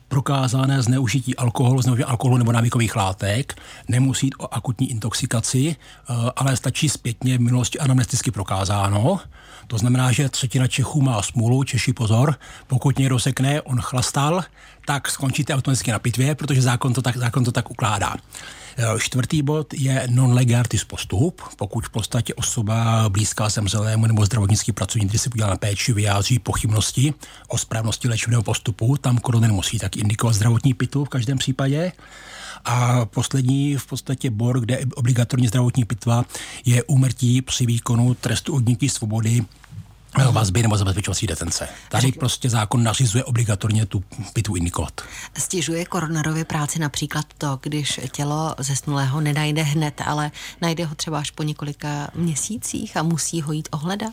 prokázané 0.08 0.82
zneužití 0.82 1.36
alkoholu, 1.36 1.82
zneužití 1.82 2.04
alkoholu 2.04 2.36
nebo 2.36 2.52
návykových 2.52 2.96
látek. 2.96 3.54
Nemusí 3.88 4.26
jít 4.26 4.34
o 4.38 4.54
akutní 4.54 4.90
intoxikaci, 4.90 5.66
e, 5.68 5.76
ale 6.36 6.56
stačí 6.56 6.88
zpětně 6.88 7.38
v 7.38 7.40
minulosti 7.40 7.78
anamnesticky 7.78 8.30
prokázáno. 8.30 9.20
To 9.66 9.78
znamená, 9.78 10.12
že 10.12 10.28
třetina 10.28 10.66
Čechů 10.66 11.02
má 11.02 11.22
smůlu, 11.22 11.64
Češi 11.64 11.92
pozor, 11.92 12.34
pokud 12.66 12.98
někdo 12.98 13.18
sekne, 13.18 13.62
on 13.62 13.80
chlastal, 13.80 14.44
tak 14.86 15.10
skončíte 15.10 15.54
automaticky 15.54 15.92
na 15.92 15.98
pitvě, 15.98 16.34
protože 16.34 16.62
zákon 16.62 16.92
to 16.92 17.02
tak, 17.02 17.16
zákon 17.16 17.44
to 17.44 17.52
tak 17.52 17.70
ukládá. 17.70 18.14
Eh, 18.78 19.00
čtvrtý 19.00 19.42
bod 19.42 19.74
je 19.74 20.06
non 20.10 20.34
legatis 20.34 20.84
postup, 20.84 21.42
pokud 21.56 21.86
v 21.86 21.90
podstatě 21.90 22.34
osoba 22.34 23.08
blízká 23.08 23.48
zemřelému 23.48 24.06
nebo 24.06 24.26
zdravotnický 24.26 24.72
pracovník, 24.72 25.08
který 25.08 25.18
se 25.18 25.30
podílá 25.30 25.48
na 25.48 25.56
péči, 25.56 25.92
vyjádří 25.92 26.38
pochybnosti 26.38 27.14
o 27.48 27.58
správnosti 27.58 28.08
léčebného 28.08 28.42
postupu, 28.42 28.96
tam 28.96 29.18
koroner 29.18 29.52
musí 29.52 29.78
tak 29.78 29.96
indikovat 29.96 30.34
zdravotní 30.34 30.74
pitu 30.74 31.04
v 31.04 31.08
každém 31.08 31.38
případě. 31.38 31.92
A 32.64 33.04
poslední 33.04 33.76
v 33.76 33.86
podstatě 33.86 34.30
bor, 34.30 34.60
kde 34.60 34.74
je 34.74 34.86
obligatorní 34.94 35.48
zdravotní 35.48 35.84
pitva, 35.84 36.24
je 36.64 36.82
úmrtí 36.82 37.42
při 37.42 37.66
výkonu 37.66 38.14
trestu 38.14 38.54
odnětí 38.54 38.88
svobody 38.88 39.44
vazby 40.24 40.62
nebo 40.62 40.76
zabezpečovací 40.76 41.26
detence. 41.26 41.68
Tady 41.88 42.12
prostě 42.12 42.50
zákon 42.50 42.82
nařizuje 42.82 43.24
obligatorně 43.24 43.86
tu 43.86 44.04
pitvu 44.32 44.56
indikovat. 44.56 45.00
Stěžuje 45.38 45.84
koronarově 45.84 46.44
práci 46.44 46.78
například 46.78 47.26
to, 47.38 47.58
když 47.62 48.00
tělo 48.12 48.54
zesnulého 48.58 49.20
nenajde 49.20 49.62
hned, 49.62 50.02
ale 50.06 50.30
najde 50.60 50.84
ho 50.84 50.94
třeba 50.94 51.18
až 51.18 51.30
po 51.30 51.42
několika 51.42 52.10
měsících 52.14 52.96
a 52.96 53.02
musí 53.02 53.42
ho 53.42 53.52
jít 53.52 53.68
ohledat? 53.72 54.12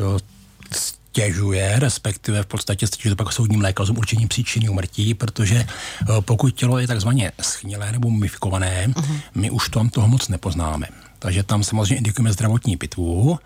Jo, 0.00 0.18
stěžuje, 0.72 1.78
respektive 1.78 2.42
v 2.42 2.46
podstatě 2.46 2.86
stěžuje 2.86 3.16
to 3.16 3.24
pak 3.24 3.32
soudním 3.32 3.60
lékařům 3.60 3.98
určení 3.98 4.26
příčiny 4.26 4.68
umrtí, 4.68 5.14
protože 5.14 5.56
eh, 5.56 5.66
pokud 6.20 6.54
tělo 6.54 6.78
je 6.78 6.86
takzvaně 6.86 7.32
schnilé 7.40 7.92
nebo 7.92 8.10
mumifikované, 8.10 8.86
uh-huh. 8.88 9.20
my 9.34 9.50
už 9.50 9.68
tam 9.68 9.88
toho 9.88 10.08
moc 10.08 10.28
nepoznáme. 10.28 10.86
Takže 11.18 11.42
tam 11.42 11.64
samozřejmě 11.64 11.96
indikujeme 11.96 12.32
zdravotní 12.32 12.76
pitvu, 12.76 13.38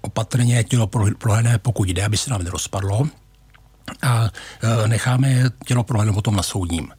opatrně 0.00 0.64
tělo 0.64 0.86
prohledné, 1.18 1.58
pokud 1.58 1.88
jde, 1.88 2.04
aby 2.04 2.16
se 2.16 2.30
nám 2.30 2.42
nerozpadlo 2.42 3.08
a 4.02 4.30
e, 4.84 4.88
necháme 4.88 5.50
tělo 5.66 5.84
prohlédnout 5.84 6.14
potom 6.14 6.36
na 6.36 6.42
soudním. 6.42 6.92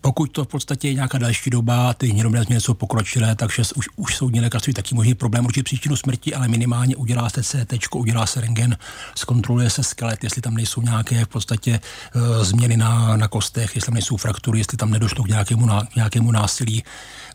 Pokud 0.00 0.32
to 0.32 0.44
v 0.44 0.48
podstatě 0.48 0.88
je 0.88 0.94
nějaká 0.94 1.18
další 1.18 1.50
doba, 1.50 1.94
ty 1.94 2.06
hnědobné 2.06 2.42
změny 2.42 2.60
jsou 2.60 2.74
pokročilé, 2.74 3.34
takže 3.34 3.62
už, 3.76 3.88
už 3.96 4.16
soudní 4.16 4.40
lékařství 4.40 4.74
taky 4.74 4.94
možný 4.94 5.14
problém 5.14 5.44
určit 5.44 5.62
příčinu 5.62 5.96
smrti, 5.96 6.34
ale 6.34 6.48
minimálně 6.48 6.96
udělá 6.96 7.30
se 7.30 7.42
CT, 7.42 7.94
udělá 7.94 8.26
se 8.26 8.40
rengen, 8.40 8.76
zkontroluje 9.14 9.70
se 9.70 9.82
skelet, 9.82 10.24
jestli 10.24 10.42
tam 10.42 10.54
nejsou 10.54 10.82
nějaké 10.82 11.24
v 11.24 11.28
podstatě 11.28 11.80
uh, 12.14 12.44
změny 12.44 12.76
na, 12.76 13.16
na 13.16 13.28
kostech, 13.28 13.74
jestli 13.74 13.86
tam 13.86 13.94
nejsou 13.94 14.16
fraktury, 14.16 14.58
jestli 14.58 14.76
tam 14.76 14.90
nedošlo 14.90 15.24
k 15.24 15.28
nějakému, 15.28 15.66
ná, 15.66 15.82
nějakému 15.96 16.30
násilí. 16.32 16.84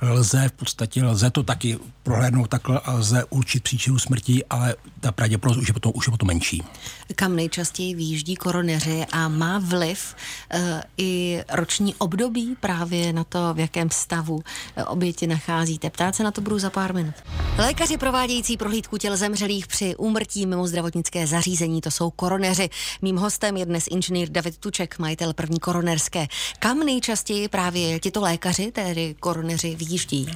Lze 0.01 0.49
v 0.49 0.51
podstatě, 0.51 1.03
lze 1.03 1.29
to 1.29 1.43
taky 1.43 1.77
prohlédnout 2.03 2.49
takhle 2.49 2.79
a 2.79 2.93
lze 2.93 3.23
určit 3.29 3.63
příčinu 3.63 3.99
smrti, 3.99 4.45
ale 4.49 4.75
ta 4.99 5.11
pravděpodobnost 5.11 5.61
už 5.61 5.67
je 5.67 5.73
potom, 5.73 5.91
už 5.95 6.07
je 6.07 6.11
potom 6.11 6.27
menší. 6.27 6.63
Kam 7.15 7.35
nejčastěji 7.35 7.95
výjíždí 7.95 8.35
koroneři 8.35 9.05
a 9.11 9.27
má 9.27 9.59
vliv 9.59 10.15
uh, 10.53 10.59
i 10.97 11.41
roční 11.51 11.95
období 12.09 12.55
právě 12.59 13.13
na 13.13 13.23
to, 13.23 13.53
v 13.53 13.59
jakém 13.59 13.89
stavu 13.89 14.41
eh, 14.75 14.83
oběti 14.83 15.27
nacházíte. 15.27 15.89
Ptát 15.89 16.15
se 16.15 16.23
na 16.23 16.31
to 16.31 16.41
budu 16.41 16.59
za 16.59 16.69
pár 16.69 16.93
minut. 16.93 17.13
Lékaři 17.57 17.97
provádějící 17.97 18.57
prohlídku 18.57 18.97
těl 18.97 19.17
zemřelých 19.17 19.67
při 19.67 19.95
úmrtí 19.95 20.45
mimo 20.45 20.67
zdravotnické 20.67 21.27
zařízení, 21.27 21.81
to 21.81 21.91
jsou 21.91 22.09
koroneři. 22.09 22.69
Mým 23.01 23.17
hostem 23.17 23.57
je 23.57 23.65
dnes 23.65 23.83
inženýr 23.91 24.29
David 24.29 24.57
Tuček, 24.57 24.99
majitel 24.99 25.33
první 25.33 25.59
koronerské. 25.59 26.27
Kam 26.59 26.79
nejčastěji 26.79 27.47
právě 27.47 27.99
tito 27.99 28.21
lékaři, 28.21 28.71
tedy 28.71 29.15
koroneři, 29.19 29.75
vyjíždí? 29.75 30.31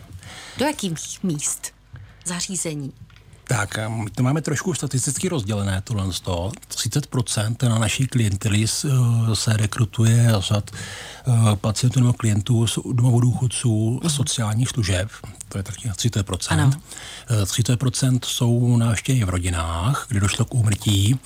Do 0.58 0.66
jakých 0.66 1.24
míst? 1.24 1.72
Zařízení? 2.26 2.94
Tak, 3.54 3.78
my 3.88 4.10
to 4.10 4.24
máme 4.24 4.42
trošku 4.42 4.74
statisticky 4.74 5.30
rozdělené, 5.30 5.82
tohle 5.84 6.14
z 6.14 6.20
toho. 6.20 6.52
30% 6.70 7.70
na 7.70 7.80
naší 7.80 8.08
klientely 8.08 8.66
eh, 8.66 8.90
se 9.36 9.58
rekrutuje 9.58 10.28
řad 10.38 10.72
eh, 10.72 11.32
pacientů 11.56 12.00
nebo 12.00 12.14
klientů 12.14 12.68
z 12.68 12.80
domovů 12.94 13.20
důchodců 13.20 14.00
a 14.04 14.10
sociálních 14.10 14.70
služeb. 14.70 15.10
To 15.54 15.60
je 15.60 15.64
taky 15.64 15.90
30%. 15.90 16.54
Ano. 16.54 16.72
30% 17.30 18.20
jsou 18.24 18.78
návštěvy 18.78 19.24
v 19.24 19.30
rodinách, 19.30 20.06
kde 20.08 20.20
došlo 20.20 20.46
k 20.46 20.54
úmrtí. 20.54 21.20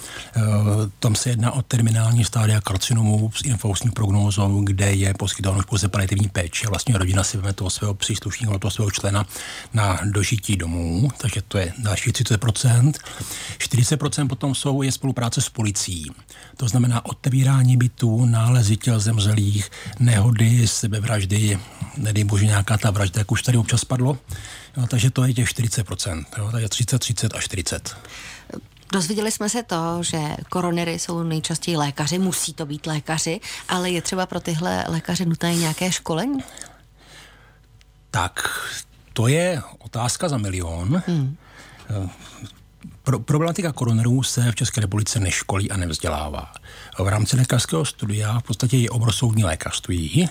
Tam 0.99 1.15
se 1.15 1.29
jedná 1.29 1.51
o 1.51 1.61
terminální 1.61 2.25
stádia 2.25 2.61
karcinomu 2.61 3.31
s 3.35 3.41
infousní 3.45 3.91
prognózou, 3.91 4.61
kde 4.61 4.93
je 4.93 5.13
poskytováno 5.13 5.63
pouze 5.63 5.87
paliativní 5.87 6.29
péče. 6.29 6.67
Vlastně 6.67 6.97
rodina 6.97 7.23
si 7.23 7.37
vezme 7.37 7.53
toho 7.53 7.69
svého 7.69 7.93
příslušníka, 7.93 8.59
toho 8.59 8.71
svého 8.71 8.91
člena 8.91 9.25
na 9.73 9.99
dožití 10.03 10.55
domů, 10.55 11.09
takže 11.17 11.41
to 11.47 11.57
je 11.57 11.73
další 11.77 12.11
30%. 12.11 12.93
40% 13.57 14.27
potom 14.27 14.55
jsou 14.55 14.81
je 14.81 14.91
spolupráce 14.91 15.41
s 15.41 15.49
policií. 15.49 16.11
To 16.57 16.67
znamená 16.67 17.05
otevírání 17.05 17.77
bytů, 17.77 18.25
nálezy 18.25 18.77
těl 18.77 18.99
zemřelých, 18.99 19.71
nehody, 19.99 20.67
sebevraždy, 20.67 21.59
nedej 21.97 22.23
bože 22.23 22.45
nějaká 22.45 22.77
ta 22.77 22.91
vražda, 22.91 23.19
jak 23.19 23.31
už 23.31 23.41
tady 23.41 23.57
občas 23.57 23.85
padlo. 23.85 24.16
Jo, 24.77 24.87
takže 24.87 25.11
to 25.11 25.23
je 25.23 25.33
těch 25.33 25.47
40%, 25.47 26.25
jo, 26.37 26.49
takže 26.51 26.69
30, 26.69 26.99
30 26.99 27.35
a 27.35 27.41
40. 27.41 27.97
Dozvěděli 28.91 29.31
jsme 29.31 29.49
se 29.49 29.63
to, 29.63 30.03
že 30.03 30.19
koronery 30.49 30.99
jsou 30.99 31.23
nejčastěji 31.23 31.77
lékaři, 31.77 32.19
musí 32.19 32.53
to 32.53 32.65
být 32.65 32.85
lékaři, 32.85 33.39
ale 33.69 33.89
je 33.89 34.01
třeba 34.01 34.25
pro 34.25 34.39
tyhle 34.39 34.85
lékaře 34.87 35.25
nutné 35.25 35.55
nějaké 35.55 35.91
školení? 35.91 36.39
Tak, 38.11 38.49
to 39.13 39.27
je 39.27 39.61
otázka 39.79 40.29
za 40.29 40.37
milion. 40.37 41.03
Hmm. 41.07 41.35
Pro, 43.03 43.19
problematika 43.19 43.71
koronerů 43.71 44.23
se 44.23 44.51
v 44.51 44.55
České 44.55 44.81
republice 44.81 45.19
neškolí 45.19 45.71
a 45.71 45.77
nevzdělává. 45.77 46.51
V 46.99 47.07
rámci 47.07 47.37
lékařského 47.37 47.85
studia 47.85 48.39
v 48.39 48.43
podstatě 48.43 48.77
je 48.77 48.89
obrosoudní 48.89 49.43
lékařství, 49.43 50.29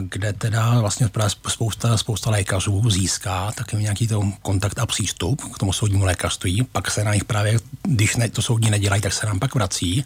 kde 0.00 0.32
teda 0.32 0.80
vlastně 0.80 1.08
spousta, 1.48 1.96
spousta 1.96 2.30
lékařů 2.30 2.90
získá 2.90 3.52
taky 3.52 3.76
nějaký 3.76 4.06
to 4.06 4.32
kontakt 4.42 4.78
a 4.78 4.86
přístup 4.86 5.42
k 5.54 5.58
tomu 5.58 5.72
soudnímu 5.72 6.04
lékařství, 6.04 6.62
pak 6.72 6.90
se 6.90 7.04
na 7.04 7.14
nich 7.14 7.24
právě, 7.24 7.58
když 7.82 8.16
ne, 8.16 8.28
to 8.28 8.42
soudní 8.42 8.70
nedělají, 8.70 9.02
tak 9.02 9.12
se 9.12 9.26
nám 9.26 9.38
pak 9.38 9.54
vrací 9.54 10.04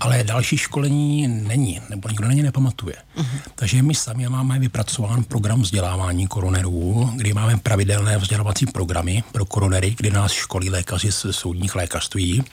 ale 0.00 0.24
další 0.24 0.56
školení 0.56 1.28
není, 1.28 1.80
nebo 1.90 2.08
nikdo 2.08 2.28
na 2.28 2.32
ně 2.32 2.42
nepamatuje. 2.42 2.94
Uh-huh. 3.16 3.40
Takže 3.54 3.82
my 3.82 3.94
sami 3.94 4.28
máme 4.28 4.58
vypracován 4.58 5.24
program 5.24 5.62
vzdělávání 5.62 6.26
koronerů, 6.26 7.10
kdy 7.16 7.32
máme 7.32 7.56
pravidelné 7.56 8.18
vzdělávací 8.18 8.66
programy 8.66 9.22
pro 9.32 9.44
koronery, 9.44 9.94
kdy 9.96 10.10
nás 10.10 10.32
školí 10.32 10.70
lékaři 10.70 11.12
z 11.12 11.26
soudních 11.30 11.74
lékařství. 11.74 12.44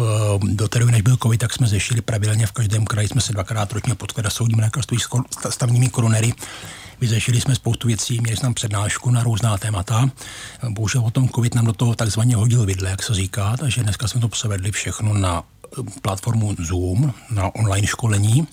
Ehm, 0.00 0.56
do 0.56 0.68
té 0.68 0.78
doby, 0.78 0.92
než 0.92 1.02
byl 1.02 1.16
COVID, 1.16 1.40
tak 1.40 1.52
jsme 1.52 1.66
zešili 1.66 2.00
pravidelně 2.00 2.46
v 2.46 2.52
každém 2.52 2.84
kraji, 2.84 3.08
jsme 3.08 3.20
se 3.20 3.32
dvakrát 3.32 3.72
ročně 3.72 3.94
potkali 3.94 4.24
na 4.24 4.30
soudním 4.30 4.58
lékařství 4.58 4.98
s 4.98 5.08
stavními 5.50 5.88
koronery. 5.88 6.32
Vyřešili 7.00 7.40
jsme 7.40 7.54
spoustu 7.54 7.88
věcí, 7.88 8.20
měli 8.20 8.36
jsme 8.36 8.42
tam 8.42 8.54
přednášku 8.54 9.10
na 9.10 9.22
různá 9.22 9.58
témata. 9.58 10.10
Bohužel 10.68 11.04
o 11.04 11.10
tom 11.10 11.28
COVID 11.28 11.54
nám 11.54 11.64
do 11.64 11.72
toho 11.72 11.94
takzvaně 11.94 12.36
hodil 12.36 12.66
vidle, 12.66 12.90
jak 12.90 13.02
se 13.02 13.14
říká, 13.14 13.56
takže 13.56 13.82
dneska 13.82 14.08
jsme 14.08 14.20
to 14.20 14.28
převedli 14.28 14.72
všechno 14.72 15.14
na 15.14 15.42
platformu 16.02 16.56
Zoom 16.58 17.14
na 17.30 17.54
online 17.54 17.86
školení. 17.86 18.46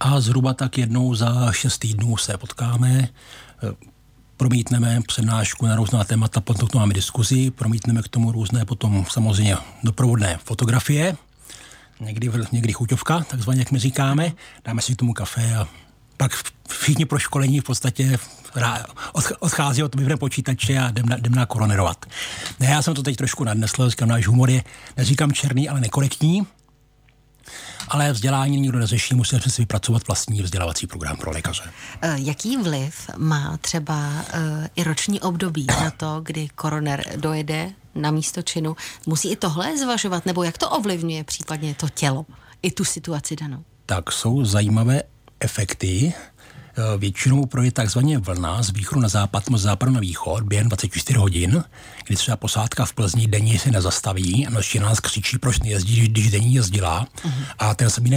A 0.00 0.20
zhruba 0.20 0.54
tak 0.54 0.78
jednou 0.78 1.14
za 1.14 1.52
šest 1.52 1.78
týdnů 1.78 2.16
se 2.16 2.38
potkáme, 2.38 3.08
promítneme 4.36 5.00
přednášku 5.06 5.66
na 5.66 5.76
různá 5.76 6.04
témata, 6.04 6.40
potom 6.40 6.68
tomu 6.68 6.80
máme 6.80 6.94
diskuzi, 6.94 7.50
promítneme 7.50 8.02
k 8.02 8.08
tomu 8.08 8.32
různé 8.32 8.64
potom 8.64 9.04
samozřejmě 9.10 9.56
doprovodné 9.82 10.38
fotografie, 10.44 11.16
někdy, 12.00 12.30
někdy 12.52 12.72
chuťovka, 12.72 13.20
takzvaně, 13.20 13.60
jak 13.60 13.70
my 13.70 13.78
říkáme, 13.78 14.32
dáme 14.64 14.82
si 14.82 14.94
k 14.94 14.98
tomu 14.98 15.12
kafe 15.12 15.54
a 15.56 15.68
pak 16.16 16.32
všichni 16.68 17.04
pro 17.04 17.18
školení 17.18 17.60
v 17.60 17.64
podstatě 17.64 18.18
odchází 19.38 19.82
od 19.82 19.94
vyvne 19.94 20.16
počítače 20.16 20.78
a 20.78 20.88
jdem 20.88 21.06
na, 21.06 21.16
jdem 21.16 21.34
na 21.34 21.46
koronerovat. 21.46 22.06
Ne, 22.60 22.66
já 22.66 22.82
jsem 22.82 22.94
to 22.94 23.02
teď 23.02 23.16
trošku 23.16 23.44
nadnesl, 23.44 23.90
říkám, 23.90 24.08
náš 24.08 24.26
humor 24.26 24.50
je, 24.50 24.64
neříkám 24.96 25.32
černý, 25.32 25.68
ale 25.68 25.80
nekorektní, 25.80 26.46
ale 27.88 28.12
vzdělání 28.12 28.60
nikdo 28.60 28.78
neřeší, 28.78 29.14
musíme 29.14 29.40
si 29.40 29.62
vypracovat 29.62 30.06
vlastní 30.06 30.42
vzdělávací 30.42 30.86
program 30.86 31.16
pro 31.16 31.30
lékaře. 31.30 31.62
Eh, 32.02 32.14
jaký 32.18 32.56
vliv 32.56 33.10
má 33.16 33.56
třeba 33.56 34.08
uh, 34.08 34.66
i 34.76 34.84
roční 34.84 35.20
období 35.20 35.66
na 35.66 35.90
to, 35.90 36.20
kdy 36.22 36.48
koroner 36.48 37.04
dojede 37.16 37.70
na 37.94 38.10
místo 38.10 38.42
činu? 38.42 38.76
Musí 39.06 39.30
i 39.30 39.36
tohle 39.36 39.78
zvažovat, 39.78 40.26
nebo 40.26 40.42
jak 40.42 40.58
to 40.58 40.70
ovlivňuje 40.70 41.24
případně 41.24 41.74
to 41.74 41.88
tělo, 41.88 42.26
i 42.62 42.70
tu 42.70 42.84
situaci 42.84 43.36
danou? 43.36 43.64
Tak 43.86 44.12
jsou 44.12 44.44
zajímavé 44.44 45.02
efekty, 45.40 46.14
Eh, 46.14 46.35
většinou 46.98 47.46
projde 47.46 47.70
takzvaně 47.70 48.18
vlna 48.18 48.62
z 48.62 48.70
východu 48.70 49.00
na 49.00 49.08
západ, 49.08 49.44
z 49.56 49.60
západu 49.60 49.92
na 49.92 50.00
východ 50.00 50.42
během 50.42 50.68
24 50.68 51.18
hodin, 51.18 51.64
kdy 52.06 52.16
třeba 52.16 52.36
posádka 52.36 52.84
v 52.84 52.92
Plzni 52.92 53.26
denně 53.26 53.58
se 53.58 53.70
nezastaví 53.70 54.46
a 54.46 54.50
noční 54.50 54.80
nás 54.80 55.00
křičí, 55.00 55.38
proč 55.38 55.58
nejezdí, 55.60 56.08
když 56.08 56.30
denní 56.30 56.54
jezdila. 56.54 57.06
Uh-huh. 57.24 57.44
A 57.58 57.74
ten 57.74 57.90
samý 57.90 58.10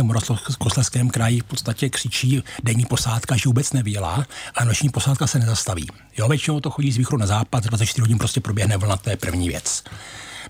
v 0.49 0.57
Kosleckém 0.57 1.09
kraji 1.09 1.39
v 1.39 1.43
podstatě 1.43 1.89
křičí 1.89 2.43
denní 2.63 2.85
posádka, 2.85 3.37
že 3.37 3.43
vůbec 3.45 3.73
nevěla 3.73 4.25
a 4.55 4.63
noční 4.63 4.89
posádka 4.89 5.27
se 5.27 5.39
nezastaví. 5.39 5.87
Jo, 6.17 6.27
většinou 6.27 6.59
to 6.59 6.69
chodí 6.69 6.91
z 6.91 6.97
východu 6.97 7.17
na 7.17 7.25
západ, 7.25 7.63
24 7.63 8.01
hodin 8.01 8.17
prostě 8.17 8.39
proběhne 8.39 8.77
vlna, 8.77 8.97
to 8.97 9.09
je 9.09 9.17
první 9.17 9.49
věc. 9.49 9.83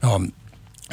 No, 0.04 0.20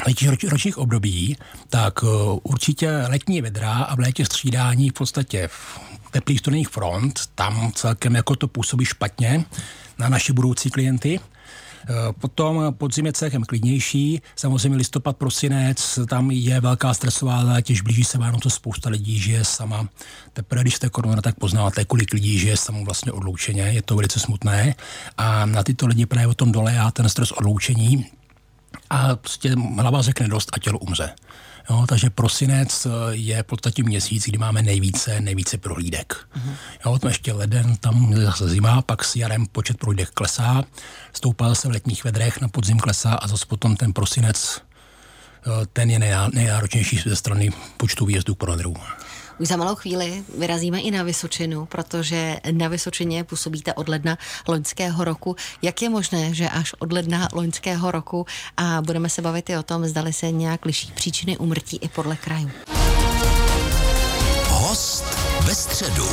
letních 0.07 0.31
roč, 0.31 0.45
ročních 0.45 0.79
období, 0.79 1.37
tak 1.69 2.03
uh, 2.03 2.11
určitě 2.43 2.91
letní 2.91 3.43
vedra 3.43 3.73
a 3.73 3.97
v 3.97 3.99
létě 3.99 4.25
střídání 4.25 4.91
v 4.91 4.93
podstatě 4.93 5.49
teplých 6.11 6.39
studených 6.39 6.69
front, 6.69 7.21
tam 7.35 7.73
celkem 7.75 8.15
jako 8.15 8.37
to 8.37 8.49
působí 8.49 8.85
špatně 8.85 9.45
na 9.99 10.09
naše 10.09 10.33
budoucí 10.33 10.71
klienty. 10.71 11.21
Eh, 11.89 12.13
potom 12.13 12.75
podzim 12.79 13.07
je 13.07 13.13
celkem 13.13 13.45
klidnější, 13.45 14.23
samozřejmě 14.37 14.79
listopad, 14.79 15.17
prosinec, 15.17 15.99
tam 16.09 16.31
je 16.31 16.61
velká 16.61 16.95
stresová 16.95 17.45
zátěž, 17.45 17.81
blíží 17.81 18.05
se 18.05 18.19
Vánoce, 18.19 18.51
spousta 18.51 18.91
lidí 18.91 19.19
žije 19.19 19.45
sama. 19.45 19.89
Teprve, 20.33 20.63
když 20.63 20.75
jste 20.75 20.89
korona, 20.89 21.23
tak 21.23 21.35
poznáte, 21.35 21.85
kolik 21.85 22.13
lidí 22.13 22.39
žije 22.39 22.57
samo 22.57 22.85
vlastně 22.85 23.13
odloučeně, 23.13 23.63
je 23.63 23.83
to 23.83 23.97
velice 23.97 24.21
smutné. 24.21 24.75
A 25.19 25.47
na 25.47 25.63
tyto 25.63 25.87
lidi 25.87 26.07
právě 26.07 26.27
o 26.27 26.35
tom 26.35 26.53
dole 26.53 26.73
já 26.73 26.91
ten 26.91 27.09
stres 27.09 27.33
odloučení 27.33 28.07
a 28.91 29.17
prostě 29.17 29.55
hlava 29.79 30.03
řekne 30.03 30.29
dost 30.29 30.51
a 30.53 30.59
tělo 30.59 30.79
umře. 30.79 31.15
Jo, 31.71 31.85
takže 31.89 32.11
prosinec 32.11 32.87
eh, 32.87 32.91
je 33.11 33.43
v 33.43 33.47
podstatě 33.47 33.83
měsíc, 33.83 34.25
kdy 34.25 34.39
máme 34.39 34.63
nejvíce, 34.63 35.21
nejvíce 35.21 35.59
prohlídek. 35.59 36.27
Uh-huh. 36.37 36.55
Jo, 36.87 36.99
tam 36.99 37.09
ještě 37.09 37.33
leden, 37.33 37.77
tam 37.77 38.13
je 38.13 38.25
zase 38.25 38.49
zima, 38.49 38.83
pak 38.83 39.05
s 39.05 39.17
jarem 39.17 39.47
počet 39.47 39.79
prohlídek 39.79 40.11
klesá, 40.11 40.65
stoupá 41.13 41.55
se 41.55 41.69
v 41.69 41.71
letních 41.71 42.05
vedrech, 42.05 42.41
na 42.41 42.49
podzim 42.49 42.79
klesá 42.79 43.15
a 43.15 43.29
zase 43.29 43.47
potom 43.47 43.77
ten 43.77 43.93
prosinec, 43.93 44.61
eh, 45.47 45.67
ten 45.73 45.91
je 45.91 45.99
nejnáročnější 46.33 47.03
ze 47.07 47.17
strany 47.17 47.53
počtu 47.77 48.07
výjezdů 48.07 48.35
koronerů. 48.35 48.75
Už 49.39 49.49
za 49.49 49.57
malou 49.57 49.75
chvíli 49.75 50.25
vyrazíme 50.39 50.81
i 50.81 50.91
na 50.91 51.03
Vysočinu, 51.03 51.67
protože 51.67 52.37
na 52.53 52.69
Vysočině 52.69 53.25
působíte 53.25 53.75
od 53.75 53.89
ledna 53.89 54.19
loňského 54.49 55.05
roku. 55.05 55.37
Jak 55.63 55.83
je 55.83 55.89
možné, 55.89 56.35
že 56.35 56.49
až 56.49 56.75
od 56.79 56.93
ledna 56.93 57.29
loňského 57.33 57.91
roku 57.91 58.27
a 58.57 58.83
budeme 58.83 59.09
se 59.09 59.23
bavit 59.23 59.51
i 59.51 59.57
o 59.57 59.63
tom, 59.63 59.87
zdali 59.87 60.13
se 60.13 60.31
nějak 60.31 60.65
liší 60.65 60.93
příčiny 60.93 61.37
umrtí 61.37 61.77
i 61.77 61.89
podle 61.89 62.17
krajů. 62.17 62.51
Host 64.49 65.05
ve 65.41 65.55
středu. 65.55 66.07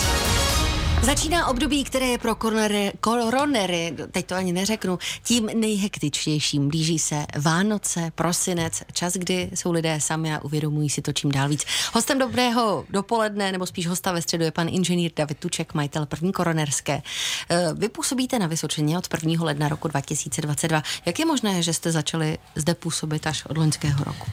Začíná 1.03 1.47
období, 1.47 1.83
které 1.83 2.05
je 2.05 2.17
pro 2.17 2.35
koronery, 2.35 2.91
koronery, 3.01 3.95
teď 4.11 4.25
to 4.25 4.35
ani 4.35 4.53
neřeknu, 4.53 4.99
tím 5.23 5.49
nejhektičtějším. 5.53 6.69
Blíží 6.69 6.99
se 6.99 7.25
Vánoce, 7.39 8.11
prosinec, 8.15 8.83
čas, 8.93 9.13
kdy 9.13 9.49
jsou 9.55 9.71
lidé 9.71 10.01
sami 10.01 10.35
a 10.35 10.43
uvědomují 10.43 10.89
si 10.89 11.01
to 11.01 11.13
čím 11.13 11.31
dál 11.31 11.49
víc. 11.49 11.65
Hostem 11.93 12.19
dobrého 12.19 12.85
dopoledne, 12.89 13.51
nebo 13.51 13.65
spíš 13.65 13.87
hosta 13.87 14.11
ve 14.11 14.21
středu 14.21 14.43
je 14.43 14.51
pan 14.51 14.67
inženýr 14.69 15.11
David 15.15 15.39
Tuček, 15.39 15.73
majitel 15.73 16.05
první 16.05 16.31
koronerské. 16.31 17.01
Eh, 17.49 17.67
vy 17.73 17.89
působíte 17.89 18.39
na 18.39 18.47
Vysočině 18.47 18.97
od 18.97 19.07
1. 19.23 19.45
ledna 19.45 19.69
roku 19.69 19.87
2022. 19.87 20.83
Jak 21.05 21.19
je 21.19 21.25
možné, 21.25 21.63
že 21.63 21.73
jste 21.73 21.91
začali 21.91 22.37
zde 22.55 22.75
působit 22.75 23.27
až 23.27 23.45
od 23.45 23.57
loňského 23.57 24.03
roku? 24.03 24.25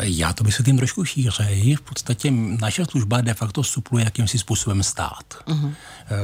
Já 0.00 0.32
to 0.32 0.44
vysvětlím 0.44 0.76
trošku 0.76 1.04
šířej. 1.04 1.76
V 1.76 1.80
podstatě 1.80 2.30
naše 2.60 2.84
služba 2.84 3.20
de 3.20 3.34
facto 3.34 3.64
supluje 3.64 4.04
jakýmsi 4.04 4.38
způsobem 4.38 4.82
stát, 4.82 5.24
uh-huh. 5.46 5.72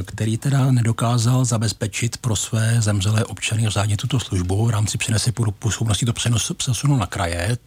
který 0.04 0.36
teda 0.36 0.70
nedokázal 0.70 1.44
zabezpečit 1.44 2.16
pro 2.16 2.36
své 2.36 2.76
zemřelé 2.80 3.24
občany 3.24 3.68
řádně 3.68 3.96
tuto 3.96 4.20
službu. 4.20 4.66
V 4.66 4.70
rámci 4.70 4.98
přenese 4.98 5.32
působnosti 5.58 6.06
to 6.06 6.12
přenos, 6.12 6.52
přesunu 6.56 6.96
na 6.96 7.06
kraje, 7.06 7.58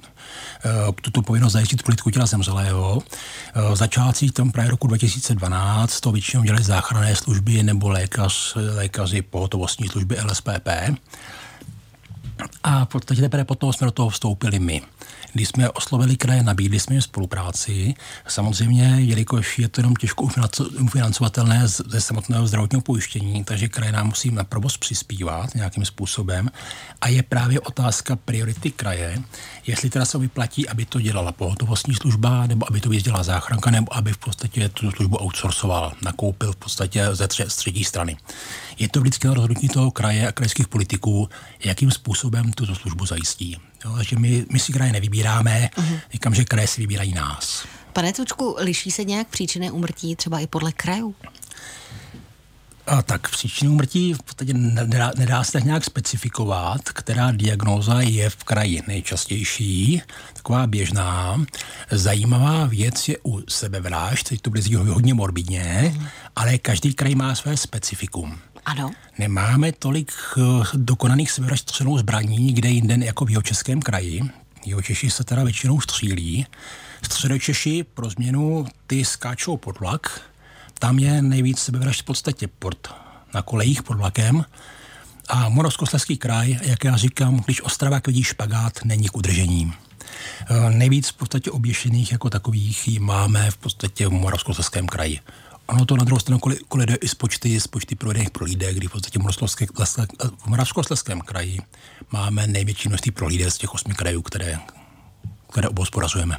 eh, 0.65 0.69
tuto 1.01 1.21
povinnost 1.21 1.54
zajistit 1.54 1.84
politiku 1.84 2.10
těla 2.10 2.25
zemřelého. 2.25 2.99
V 2.99 3.73
eh, 3.73 3.75
začátcích 3.75 4.32
tam 4.32 4.51
právě 4.51 4.71
roku 4.71 4.88
2012 4.88 5.99
to 5.99 6.12
většinou 6.12 6.43
dělali 6.43 6.63
záchranné 6.63 7.15
služby 7.15 7.63
nebo 7.63 7.89
lékař, 7.89 8.58
lékaři 8.75 9.21
pohotovostní 9.21 9.88
služby 9.88 10.17
LSPP. 10.21 10.67
A 12.63 12.86
v 12.86 12.88
podstatě 12.88 13.21
teprve 13.21 13.45
potom 13.45 13.73
jsme 13.73 13.86
do 13.86 13.91
toho 13.91 14.10
vstoupili 14.10 14.60
my. 14.60 14.82
Když 15.34 15.47
jsme 15.47 15.69
oslovili 15.69 16.17
kraje, 16.17 16.43
nabídli 16.43 16.80
jsme 16.80 16.95
jim 16.95 17.01
spolupráci. 17.01 17.93
Samozřejmě, 18.27 18.84
jelikož 18.84 19.60
je 19.60 19.67
to 19.67 19.82
jenom 19.82 19.95
těžko 19.95 20.30
ufinancovatelné 20.80 21.67
ze 21.67 22.01
samotného 22.01 22.47
zdravotního 22.47 22.82
pojištění, 22.82 23.43
takže 23.43 23.67
kraje 23.67 23.91
nám 23.91 24.08
musí 24.08 24.32
na 24.32 24.43
provoz 24.43 24.77
přispívat 24.77 25.56
nějakým 25.56 25.86
způsobem. 25.86 26.49
A 27.01 27.08
je 27.08 27.23
právě 27.23 27.60
otázka 27.60 28.15
priority 28.15 28.71
kraje, 28.71 29.21
jestli 29.67 29.89
teda 29.89 30.06
se 30.06 30.17
vyplatí, 30.17 30.69
aby 30.69 30.86
to 30.86 31.01
dělala 31.01 31.32
pohotovostní 31.32 31.95
služba, 31.95 32.47
nebo 32.47 32.65
aby 32.69 32.82
to 32.82 32.89
vyjezdila 32.89 33.23
záchranka, 33.23 33.71
nebo 33.71 33.95
aby 33.95 34.13
v 34.13 34.17
podstatě 34.17 34.69
tu 34.69 34.91
službu 34.91 35.17
outsourcoval, 35.17 35.93
nakoupil 36.01 36.54
v 36.54 36.56
podstatě 36.56 37.08
ze 37.12 37.27
třetí 37.27 37.84
strany. 37.84 38.17
Je 38.82 38.89
to 38.89 39.00
vždycky 39.00 39.28
na 39.28 39.34
rozhodnutí 39.34 39.70
toho 39.70 39.91
kraje 39.91 40.28
a 40.28 40.32
krajských 40.32 40.67
politiků, 40.67 41.30
jakým 41.65 41.91
způsobem 41.91 42.54
tuto 42.54 42.76
službu 42.76 43.06
zajistí. 43.06 43.58
Jo, 43.86 43.94
takže 43.98 44.20
my, 44.20 44.46
my 44.52 44.60
si 44.60 44.74
kraje 44.74 44.91
nevybíráme, 44.91 45.70
uh-huh. 45.76 46.00
říkám, 46.12 46.36
že 46.36 46.46
kraje 46.46 46.67
si 46.67 46.82
vybírají 46.82 47.13
nás. 47.13 47.65
Pane 47.94 48.13
Tučku, 48.13 48.56
liší 48.60 48.91
se 48.91 49.04
nějak 49.04 49.28
příčiny 49.28 49.72
umrtí 49.72 50.15
třeba 50.15 50.39
i 50.39 50.48
podle 50.48 50.72
krajů? 50.72 51.15
A 52.88 53.02
tak 53.02 53.30
příčinu 53.30 53.72
umrtí 53.72 54.13
v 54.13 54.24
podstatě 54.24 54.54
nedá, 54.54 55.12
nedá 55.17 55.44
se 55.44 55.52
tak 55.52 55.63
nějak 55.63 55.86
specifikovat, 55.86 56.82
která 56.82 57.32
diagnóza 57.32 58.02
je 58.02 58.30
v 58.30 58.44
kraji 58.44 58.82
nejčastější, 58.88 60.02
taková 60.34 60.67
běžná. 60.67 61.46
Zajímavá 61.91 62.65
věc 62.65 63.08
je 63.08 63.17
u 63.26 63.41
sebevrážd, 63.50 64.30
teď 64.30 64.41
to 64.41 64.50
bude 64.50 64.62
hodně 64.78 65.13
morbidně, 65.13 65.94
mm. 65.98 66.08
ale 66.36 66.58
každý 66.58 66.94
kraj 66.94 67.15
má 67.15 67.36
své 67.36 67.58
specifikum. 67.58 68.39
Ano. 68.71 68.91
Nemáme 69.17 69.71
tolik 69.71 70.12
eh, 70.38 70.41
dokonaných 70.73 71.31
sebevražd 71.31 71.69
střelnou 71.69 71.97
zbraní 71.97 72.38
nikde 72.38 72.69
jinde 72.69 73.05
jako 73.05 73.25
v 73.25 73.43
českém 73.43 73.81
kraji. 73.81 74.21
Češi 74.81 75.10
se 75.10 75.23
teda 75.23 75.43
většinou 75.43 75.81
střílí. 75.81 76.45
Středočeši 77.01 77.84
pro 77.84 78.10
změnu 78.10 78.65
ty 78.88 79.05
skáčou 79.05 79.57
pod 79.57 79.79
vlak. 79.79 80.21
Tam 80.79 80.99
je 80.99 81.21
nejvíc 81.21 81.60
sebevražd 81.60 82.01
v 82.01 82.05
podstatě 82.05 82.47
pod, 82.47 82.93
na 83.34 83.41
kolejích 83.41 83.84
pod 83.84 83.97
vlakem. 83.97 84.45
A 85.29 85.49
Moravskoslezský 85.49 86.17
kraj, 86.17 86.60
jak 86.62 86.84
já 86.84 86.97
říkám, 86.97 87.39
když 87.45 87.62
Ostravák 87.62 88.07
vidí 88.07 88.23
špagát, 88.23 88.79
není 88.86 89.10
k 89.10 89.17
udržení. 89.17 89.73
Eh, 90.49 90.69
nejvíc 90.69 91.10
v 91.10 91.13
podstatě 91.13 91.51
oběšených 91.51 92.12
jako 92.12 92.29
takových 92.29 92.99
máme 92.99 93.51
v 93.51 93.57
podstatě 93.57 94.07
v 94.07 94.12
Moravskoslezském 94.12 94.88
kraji. 94.88 95.19
Ono 95.71 95.86
to 95.86 95.97
na 95.97 96.03
druhou 96.03 96.19
stranu 96.19 96.39
koliduje 96.67 96.97
i 97.01 97.07
s 97.07 97.15
počty, 97.15 97.60
s 97.60 97.67
počty 97.67 97.95
provedených 97.95 98.29
prohlídek, 98.29 98.75
kdy 98.75 98.88
v 98.88 98.91
podstatě 98.91 99.19
v 100.38 100.45
Moravskoslezském 100.45 101.21
kraji 101.21 101.60
máme 102.12 102.47
největší 102.47 102.89
množství 102.89 103.12
prohlídek 103.12 103.51
z 103.51 103.57
těch 103.57 103.73
osmi 103.73 103.93
krajů, 103.93 104.21
které, 104.21 104.60
které 105.49 105.69
obospodazujeme. 105.69 106.38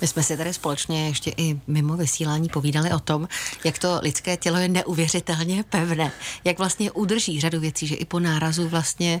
My 0.00 0.06
jsme 0.06 0.22
si 0.22 0.36
tady 0.36 0.54
společně 0.54 1.08
ještě 1.08 1.32
i 1.36 1.60
mimo 1.66 1.96
vysílání 1.96 2.48
povídali 2.48 2.92
o 2.92 3.00
tom, 3.00 3.28
jak 3.64 3.78
to 3.78 4.00
lidské 4.02 4.36
tělo 4.36 4.58
je 4.58 4.68
neuvěřitelně 4.68 5.64
pevné, 5.64 6.12
jak 6.44 6.58
vlastně 6.58 6.90
udrží 6.90 7.40
řadu 7.40 7.60
věcí, 7.60 7.86
že 7.86 7.94
i 7.94 8.04
po 8.04 8.20
nárazu 8.20 8.68
vlastně 8.68 9.20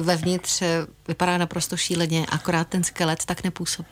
vevnitř 0.00 0.62
vypadá 1.08 1.38
naprosto 1.38 1.76
šíleně, 1.76 2.26
akorát 2.26 2.68
ten 2.68 2.84
skelet 2.84 3.24
tak 3.24 3.44
nepůsobí 3.44 3.88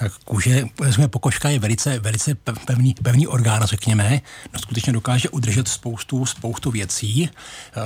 tak 0.00 0.12
kůže, 0.24 0.64
jsme 0.90 1.08
pokožka 1.08 1.48
je 1.48 1.58
velice, 1.58 1.98
velice 1.98 2.34
pevný, 2.66 2.94
pevný 3.02 3.26
orgán, 3.26 3.62
řekněme, 3.64 4.20
no 4.52 4.58
skutečně 4.58 4.92
dokáže 4.92 5.28
udržet 5.28 5.68
spoustu, 5.68 6.26
spoustu 6.26 6.70
věcí. 6.70 7.30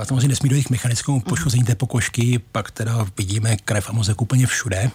Samozřejmě 0.03 0.27
nesmí 0.27 0.49
dojít 0.49 0.67
k 0.67 0.69
mechanickému 0.69 1.19
poškození 1.19 1.63
té 1.63 1.75
pokožky, 1.75 2.39
pak 2.51 2.71
teda 2.71 3.05
vidíme 3.17 3.57
krev 3.57 3.89
a 3.89 3.93
mozek 3.93 4.21
úplně 4.21 4.47
všude 4.47 4.91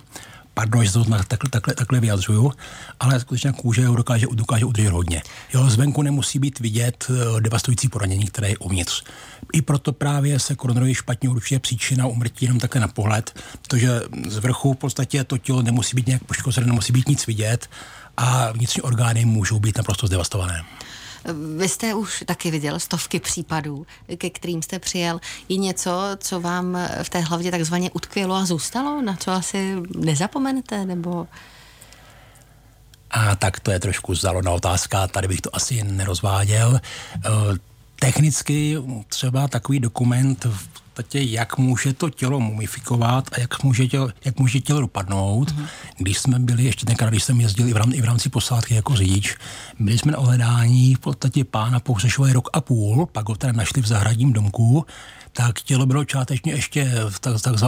pardon, 0.59 0.85
že 0.85 0.93
to 0.93 1.05
takhle, 1.05 1.51
takhle, 1.51 1.75
takhle 1.75 2.01
vyjadřuju, 2.01 2.53
ale 3.01 3.21
skutečně 3.21 3.53
kůže 3.53 3.87
ho 3.87 3.97
dokáže, 3.97 4.27
dokáže 4.33 4.65
udržet 4.65 4.91
hodně. 4.91 5.23
Jo, 5.55 5.71
zvenku 5.71 6.03
nemusí 6.03 6.39
být 6.39 6.61
vidět 6.61 7.07
eh, 7.11 7.41
devastující 7.41 7.89
poranění, 7.89 8.27
které 8.27 8.49
je 8.49 8.59
uvnitř. 8.59 9.03
I 9.53 9.63
proto 9.63 9.93
právě 9.93 10.39
se 10.39 10.55
koronavirus 10.55 10.97
špatně 10.97 11.29
určuje 11.29 11.61
příčina 11.61 12.07
umrtí 12.07 12.45
jenom 12.45 12.59
také 12.59 12.81
na 12.81 12.89
pohled, 12.89 13.41
protože 13.63 14.01
z 14.29 14.37
vrchu 14.37 14.75
v 14.75 14.77
podstatě 14.77 15.25
to 15.25 15.39
tělo 15.39 15.63
nemusí 15.63 15.97
být 15.97 16.07
nějak 16.07 16.25
poškozené, 16.25 16.67
nemusí 16.67 16.93
být 16.93 17.09
nic 17.09 17.27
vidět 17.27 17.71
a 18.17 18.53
vnitřní 18.53 18.83
orgány 18.83 19.25
můžou 19.25 19.59
být 19.59 19.79
naprosto 19.79 20.07
zdevastované. 20.07 20.65
Vy 21.59 21.69
jste 21.69 21.95
už 21.95 22.25
taky 22.27 22.51
viděl 22.51 22.79
stovky 22.81 23.21
případů, 23.21 23.87
ke 24.17 24.31
kterým 24.31 24.63
jste 24.63 24.79
přijel. 24.79 25.21
Je 25.49 25.57
něco, 25.57 25.93
co 26.19 26.41
vám 26.41 26.79
v 27.03 27.11
té 27.11 27.21
hlavě 27.21 27.51
takzvaně 27.51 27.91
utkvělo 27.91 28.35
a 28.35 28.45
zůstalo? 28.45 29.03
Na 29.03 29.17
co 29.17 29.31
asi 29.31 29.77
nezapomenete? 29.97 30.85
Nebo... 30.85 31.27
A 33.11 33.37
tak 33.37 33.61
to 33.61 33.71
je 33.71 33.81
trošku 33.81 34.15
založená 34.15 34.53
otázka, 34.53 35.07
tady 35.07 35.29
bych 35.29 35.41
to 35.41 35.57
asi 35.57 35.83
nerozváděl. 35.83 36.81
Eh, 37.17 37.29
technicky 38.01 38.77
třeba 39.09 39.49
takový 39.49 39.81
dokument 39.81 40.45
v 40.45 40.69
podstatě, 40.99 41.21
jak 41.21 41.59
může 41.59 41.93
to 41.93 42.11
tělo 42.11 42.41
mumifikovat 42.41 43.25
a 43.33 43.41
jak 43.41 43.63
může 43.63 43.87
tělo, 43.87 44.09
jak 44.25 44.39
může 44.39 44.61
tělo 44.61 44.81
dopadnout. 44.81 45.51
Mm-hmm. 45.51 45.67
Když 45.99 46.19
jsme 46.19 46.39
byli, 46.39 46.65
ještě 46.65 46.87
tenkrát, 46.87 47.11
když 47.11 47.25
jsem 47.25 47.41
jezdil 47.41 47.69
i 47.69 47.73
v, 47.73 47.77
rámci, 47.77 47.97
i 47.97 48.01
v 48.01 48.05
rámci 48.05 48.29
posádky 48.29 48.75
jako 48.75 48.97
řidič, 48.97 49.37
byli 49.79 49.99
jsme 49.99 50.13
na 50.13 50.19
ohledání 50.19 50.95
v 50.95 50.99
podstatě 50.99 51.45
pána 51.45 51.81
pohřešovali 51.81 52.33
rok 52.33 52.51
a 52.53 52.61
půl, 52.61 53.07
pak 53.07 53.29
ho 53.29 53.35
teda 53.35 53.53
našli 53.53 53.83
v 53.83 53.87
zahradním 53.87 54.33
domku, 54.33 54.87
tak 55.33 55.63
tělo 55.63 55.87
bylo 55.87 56.05
částečně 56.05 56.53
ještě 56.53 56.93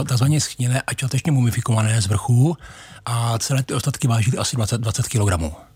takzvaně 0.05 0.41
schnilé 0.41 0.81
a 0.81 0.93
částečně 0.93 1.31
mumifikované 1.31 2.01
z 2.01 2.07
vrchu 2.07 2.57
a 3.05 3.39
celé 3.39 3.63
ty 3.63 3.73
ostatky 3.73 4.07
vážily 4.07 4.37
asi 4.37 4.55
20, 4.55 4.81
20 4.81 5.07
kg. 5.07 5.70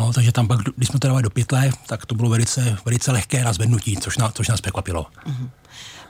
No, 0.00 0.12
takže 0.12 0.32
tam 0.32 0.48
pak, 0.48 0.60
když 0.76 0.88
jsme 0.88 0.98
to 0.98 1.08
dávali 1.08 1.22
do 1.22 1.30
pytle, 1.30 1.70
tak 1.86 2.06
to 2.06 2.14
bylo 2.14 2.28
velice, 2.28 2.78
velice 2.84 3.12
lehké 3.12 3.44
na 3.44 3.52
zvednutí, 3.52 3.96
což, 3.96 4.18
na, 4.18 4.30
což 4.30 4.48
nás 4.48 4.60
překvapilo. 4.60 5.06
Mm-hmm. 5.26 5.50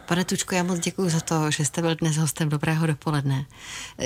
Pane 0.07 0.25
Tučko, 0.25 0.55
já 0.55 0.63
moc 0.63 0.79
děkuji 0.79 1.11
za 1.11 1.21
to, 1.21 1.51
že 1.51 1.65
jste 1.65 1.83
byl 1.83 1.95
dnes 1.95 2.17
hostem 2.17 2.49
Dobrého 2.49 2.87
dopoledne. 2.87 3.45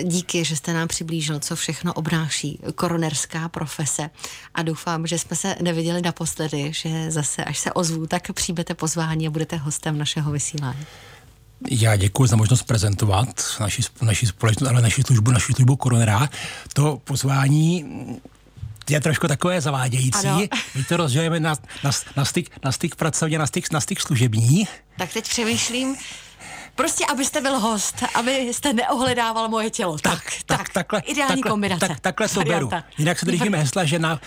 Díky, 0.04 0.44
že 0.44 0.56
jste 0.56 0.72
nám 0.72 0.88
přiblížil, 0.88 1.40
co 1.40 1.56
všechno 1.56 1.92
obnáší 1.92 2.58
koronerská 2.74 3.48
profese 3.48 4.10
a 4.54 4.62
doufám, 4.62 5.06
že 5.06 5.18
jsme 5.18 5.36
se 5.36 5.56
neviděli 5.62 6.02
naposledy, 6.02 6.72
že 6.74 7.10
zase, 7.10 7.44
až 7.44 7.58
se 7.58 7.72
ozvu, 7.72 8.06
tak 8.06 8.32
přijmete 8.32 8.74
pozvání 8.74 9.26
a 9.26 9.30
budete 9.30 9.56
hostem 9.56 9.98
našeho 9.98 10.32
vysílání. 10.32 10.86
Já 11.70 11.96
děkuji 11.96 12.26
za 12.26 12.36
možnost 12.36 12.62
prezentovat 12.62 13.28
naši, 13.60 13.82
naši 14.02 14.26
společnost, 14.26 14.70
ale 14.70 14.82
naši 14.82 15.02
službu, 15.02 15.30
naši 15.30 15.52
službu 15.52 15.76
koronera. 15.76 16.28
To 16.72 17.00
pozvání 17.04 17.84
je 18.90 19.00
trošku 19.00 19.28
takové 19.28 19.60
zavádějící. 19.60 20.26
Ano. 20.26 20.40
My 20.74 20.84
to 20.84 20.96
rozdělujeme 20.96 21.40
na, 21.40 21.54
na, 21.84 21.90
na, 22.16 22.24
styk, 22.24 22.50
na 22.64 22.72
styk 22.72 22.94
pracovně, 22.94 23.38
na 23.38 23.46
styk, 23.46 23.72
na 23.72 23.80
styk 23.80 24.00
služební. 24.00 24.68
Tak 24.96 25.12
teď 25.12 25.28
přemýšlím, 25.28 25.96
Prostě, 26.74 27.04
abyste 27.06 27.40
byl 27.40 27.58
host, 27.58 28.04
abyste 28.14 28.72
neohledával 28.72 29.48
moje 29.48 29.70
tělo. 29.70 29.98
Tak, 29.98 30.12
tak, 30.12 30.22
tak, 30.46 30.58
tak 30.58 30.72
takhle, 30.72 31.00
ideální 31.00 31.28
takhle, 31.28 31.50
kombinace. 31.50 31.88
Tak, 31.88 32.00
takhle 32.00 32.28
to 32.28 32.44
beru. 32.44 32.70
Jinak 32.98 33.18
se 33.18 33.26
držíme 33.26 33.58
hesla, 33.62 33.84
že 33.84 33.98
na, 33.98 34.20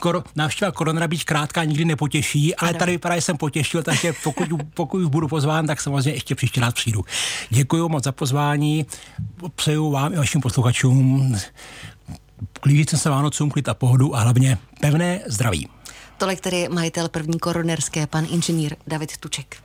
kor, 0.00 0.24
návštěva 0.36 0.72
koronera 0.72 1.08
být 1.08 1.24
krátká 1.24 1.64
nikdy 1.64 1.84
nepotěší, 1.84 2.56
ale 2.56 2.70
ano. 2.70 2.78
tady 2.78 2.92
vypadá, 2.92 3.14
že 3.14 3.20
jsem 3.20 3.36
potěšil, 3.36 3.82
takže 3.82 4.12
pokud, 4.24 4.48
pokud 4.74 4.98
už 4.98 5.08
budu 5.08 5.28
pozván, 5.28 5.66
tak 5.66 5.80
samozřejmě 5.80 6.10
ještě 6.10 6.34
příště 6.34 6.60
rád 6.60 6.74
přijdu. 6.74 7.04
Děkuji 7.50 7.88
moc 7.88 8.04
za 8.04 8.12
pozvání, 8.12 8.86
přeju 9.54 9.90
vám 9.90 10.12
i 10.12 10.16
vašim 10.16 10.40
posluchačům 10.40 11.36
Klížíte 12.62 12.96
se 12.96 13.10
Vánocům, 13.10 13.50
klid 13.50 13.68
a 13.68 13.74
pohodu 13.74 14.16
a 14.16 14.20
hlavně 14.20 14.58
pevné 14.80 15.20
zdraví. 15.26 15.68
Tolik 16.18 16.40
tedy 16.40 16.68
majitel 16.68 17.08
první 17.08 17.38
koronerské, 17.38 18.06
pan 18.06 18.26
inženýr 18.30 18.76
David 18.86 19.16
Tuček. 19.16 19.62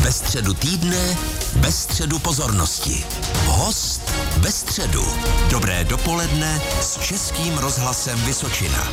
Ve 0.00 0.12
středu 0.12 0.54
týdne, 0.54 1.16
bez 1.56 1.82
středu 1.82 2.18
pozornosti. 2.18 3.04
Host 3.46 4.14
bez 4.42 4.56
středu. 4.56 5.04
Dobré 5.50 5.84
dopoledne 5.84 6.60
s 6.80 7.00
Českým 7.00 7.58
rozhlasem 7.58 8.18
Vysočina. 8.18 8.88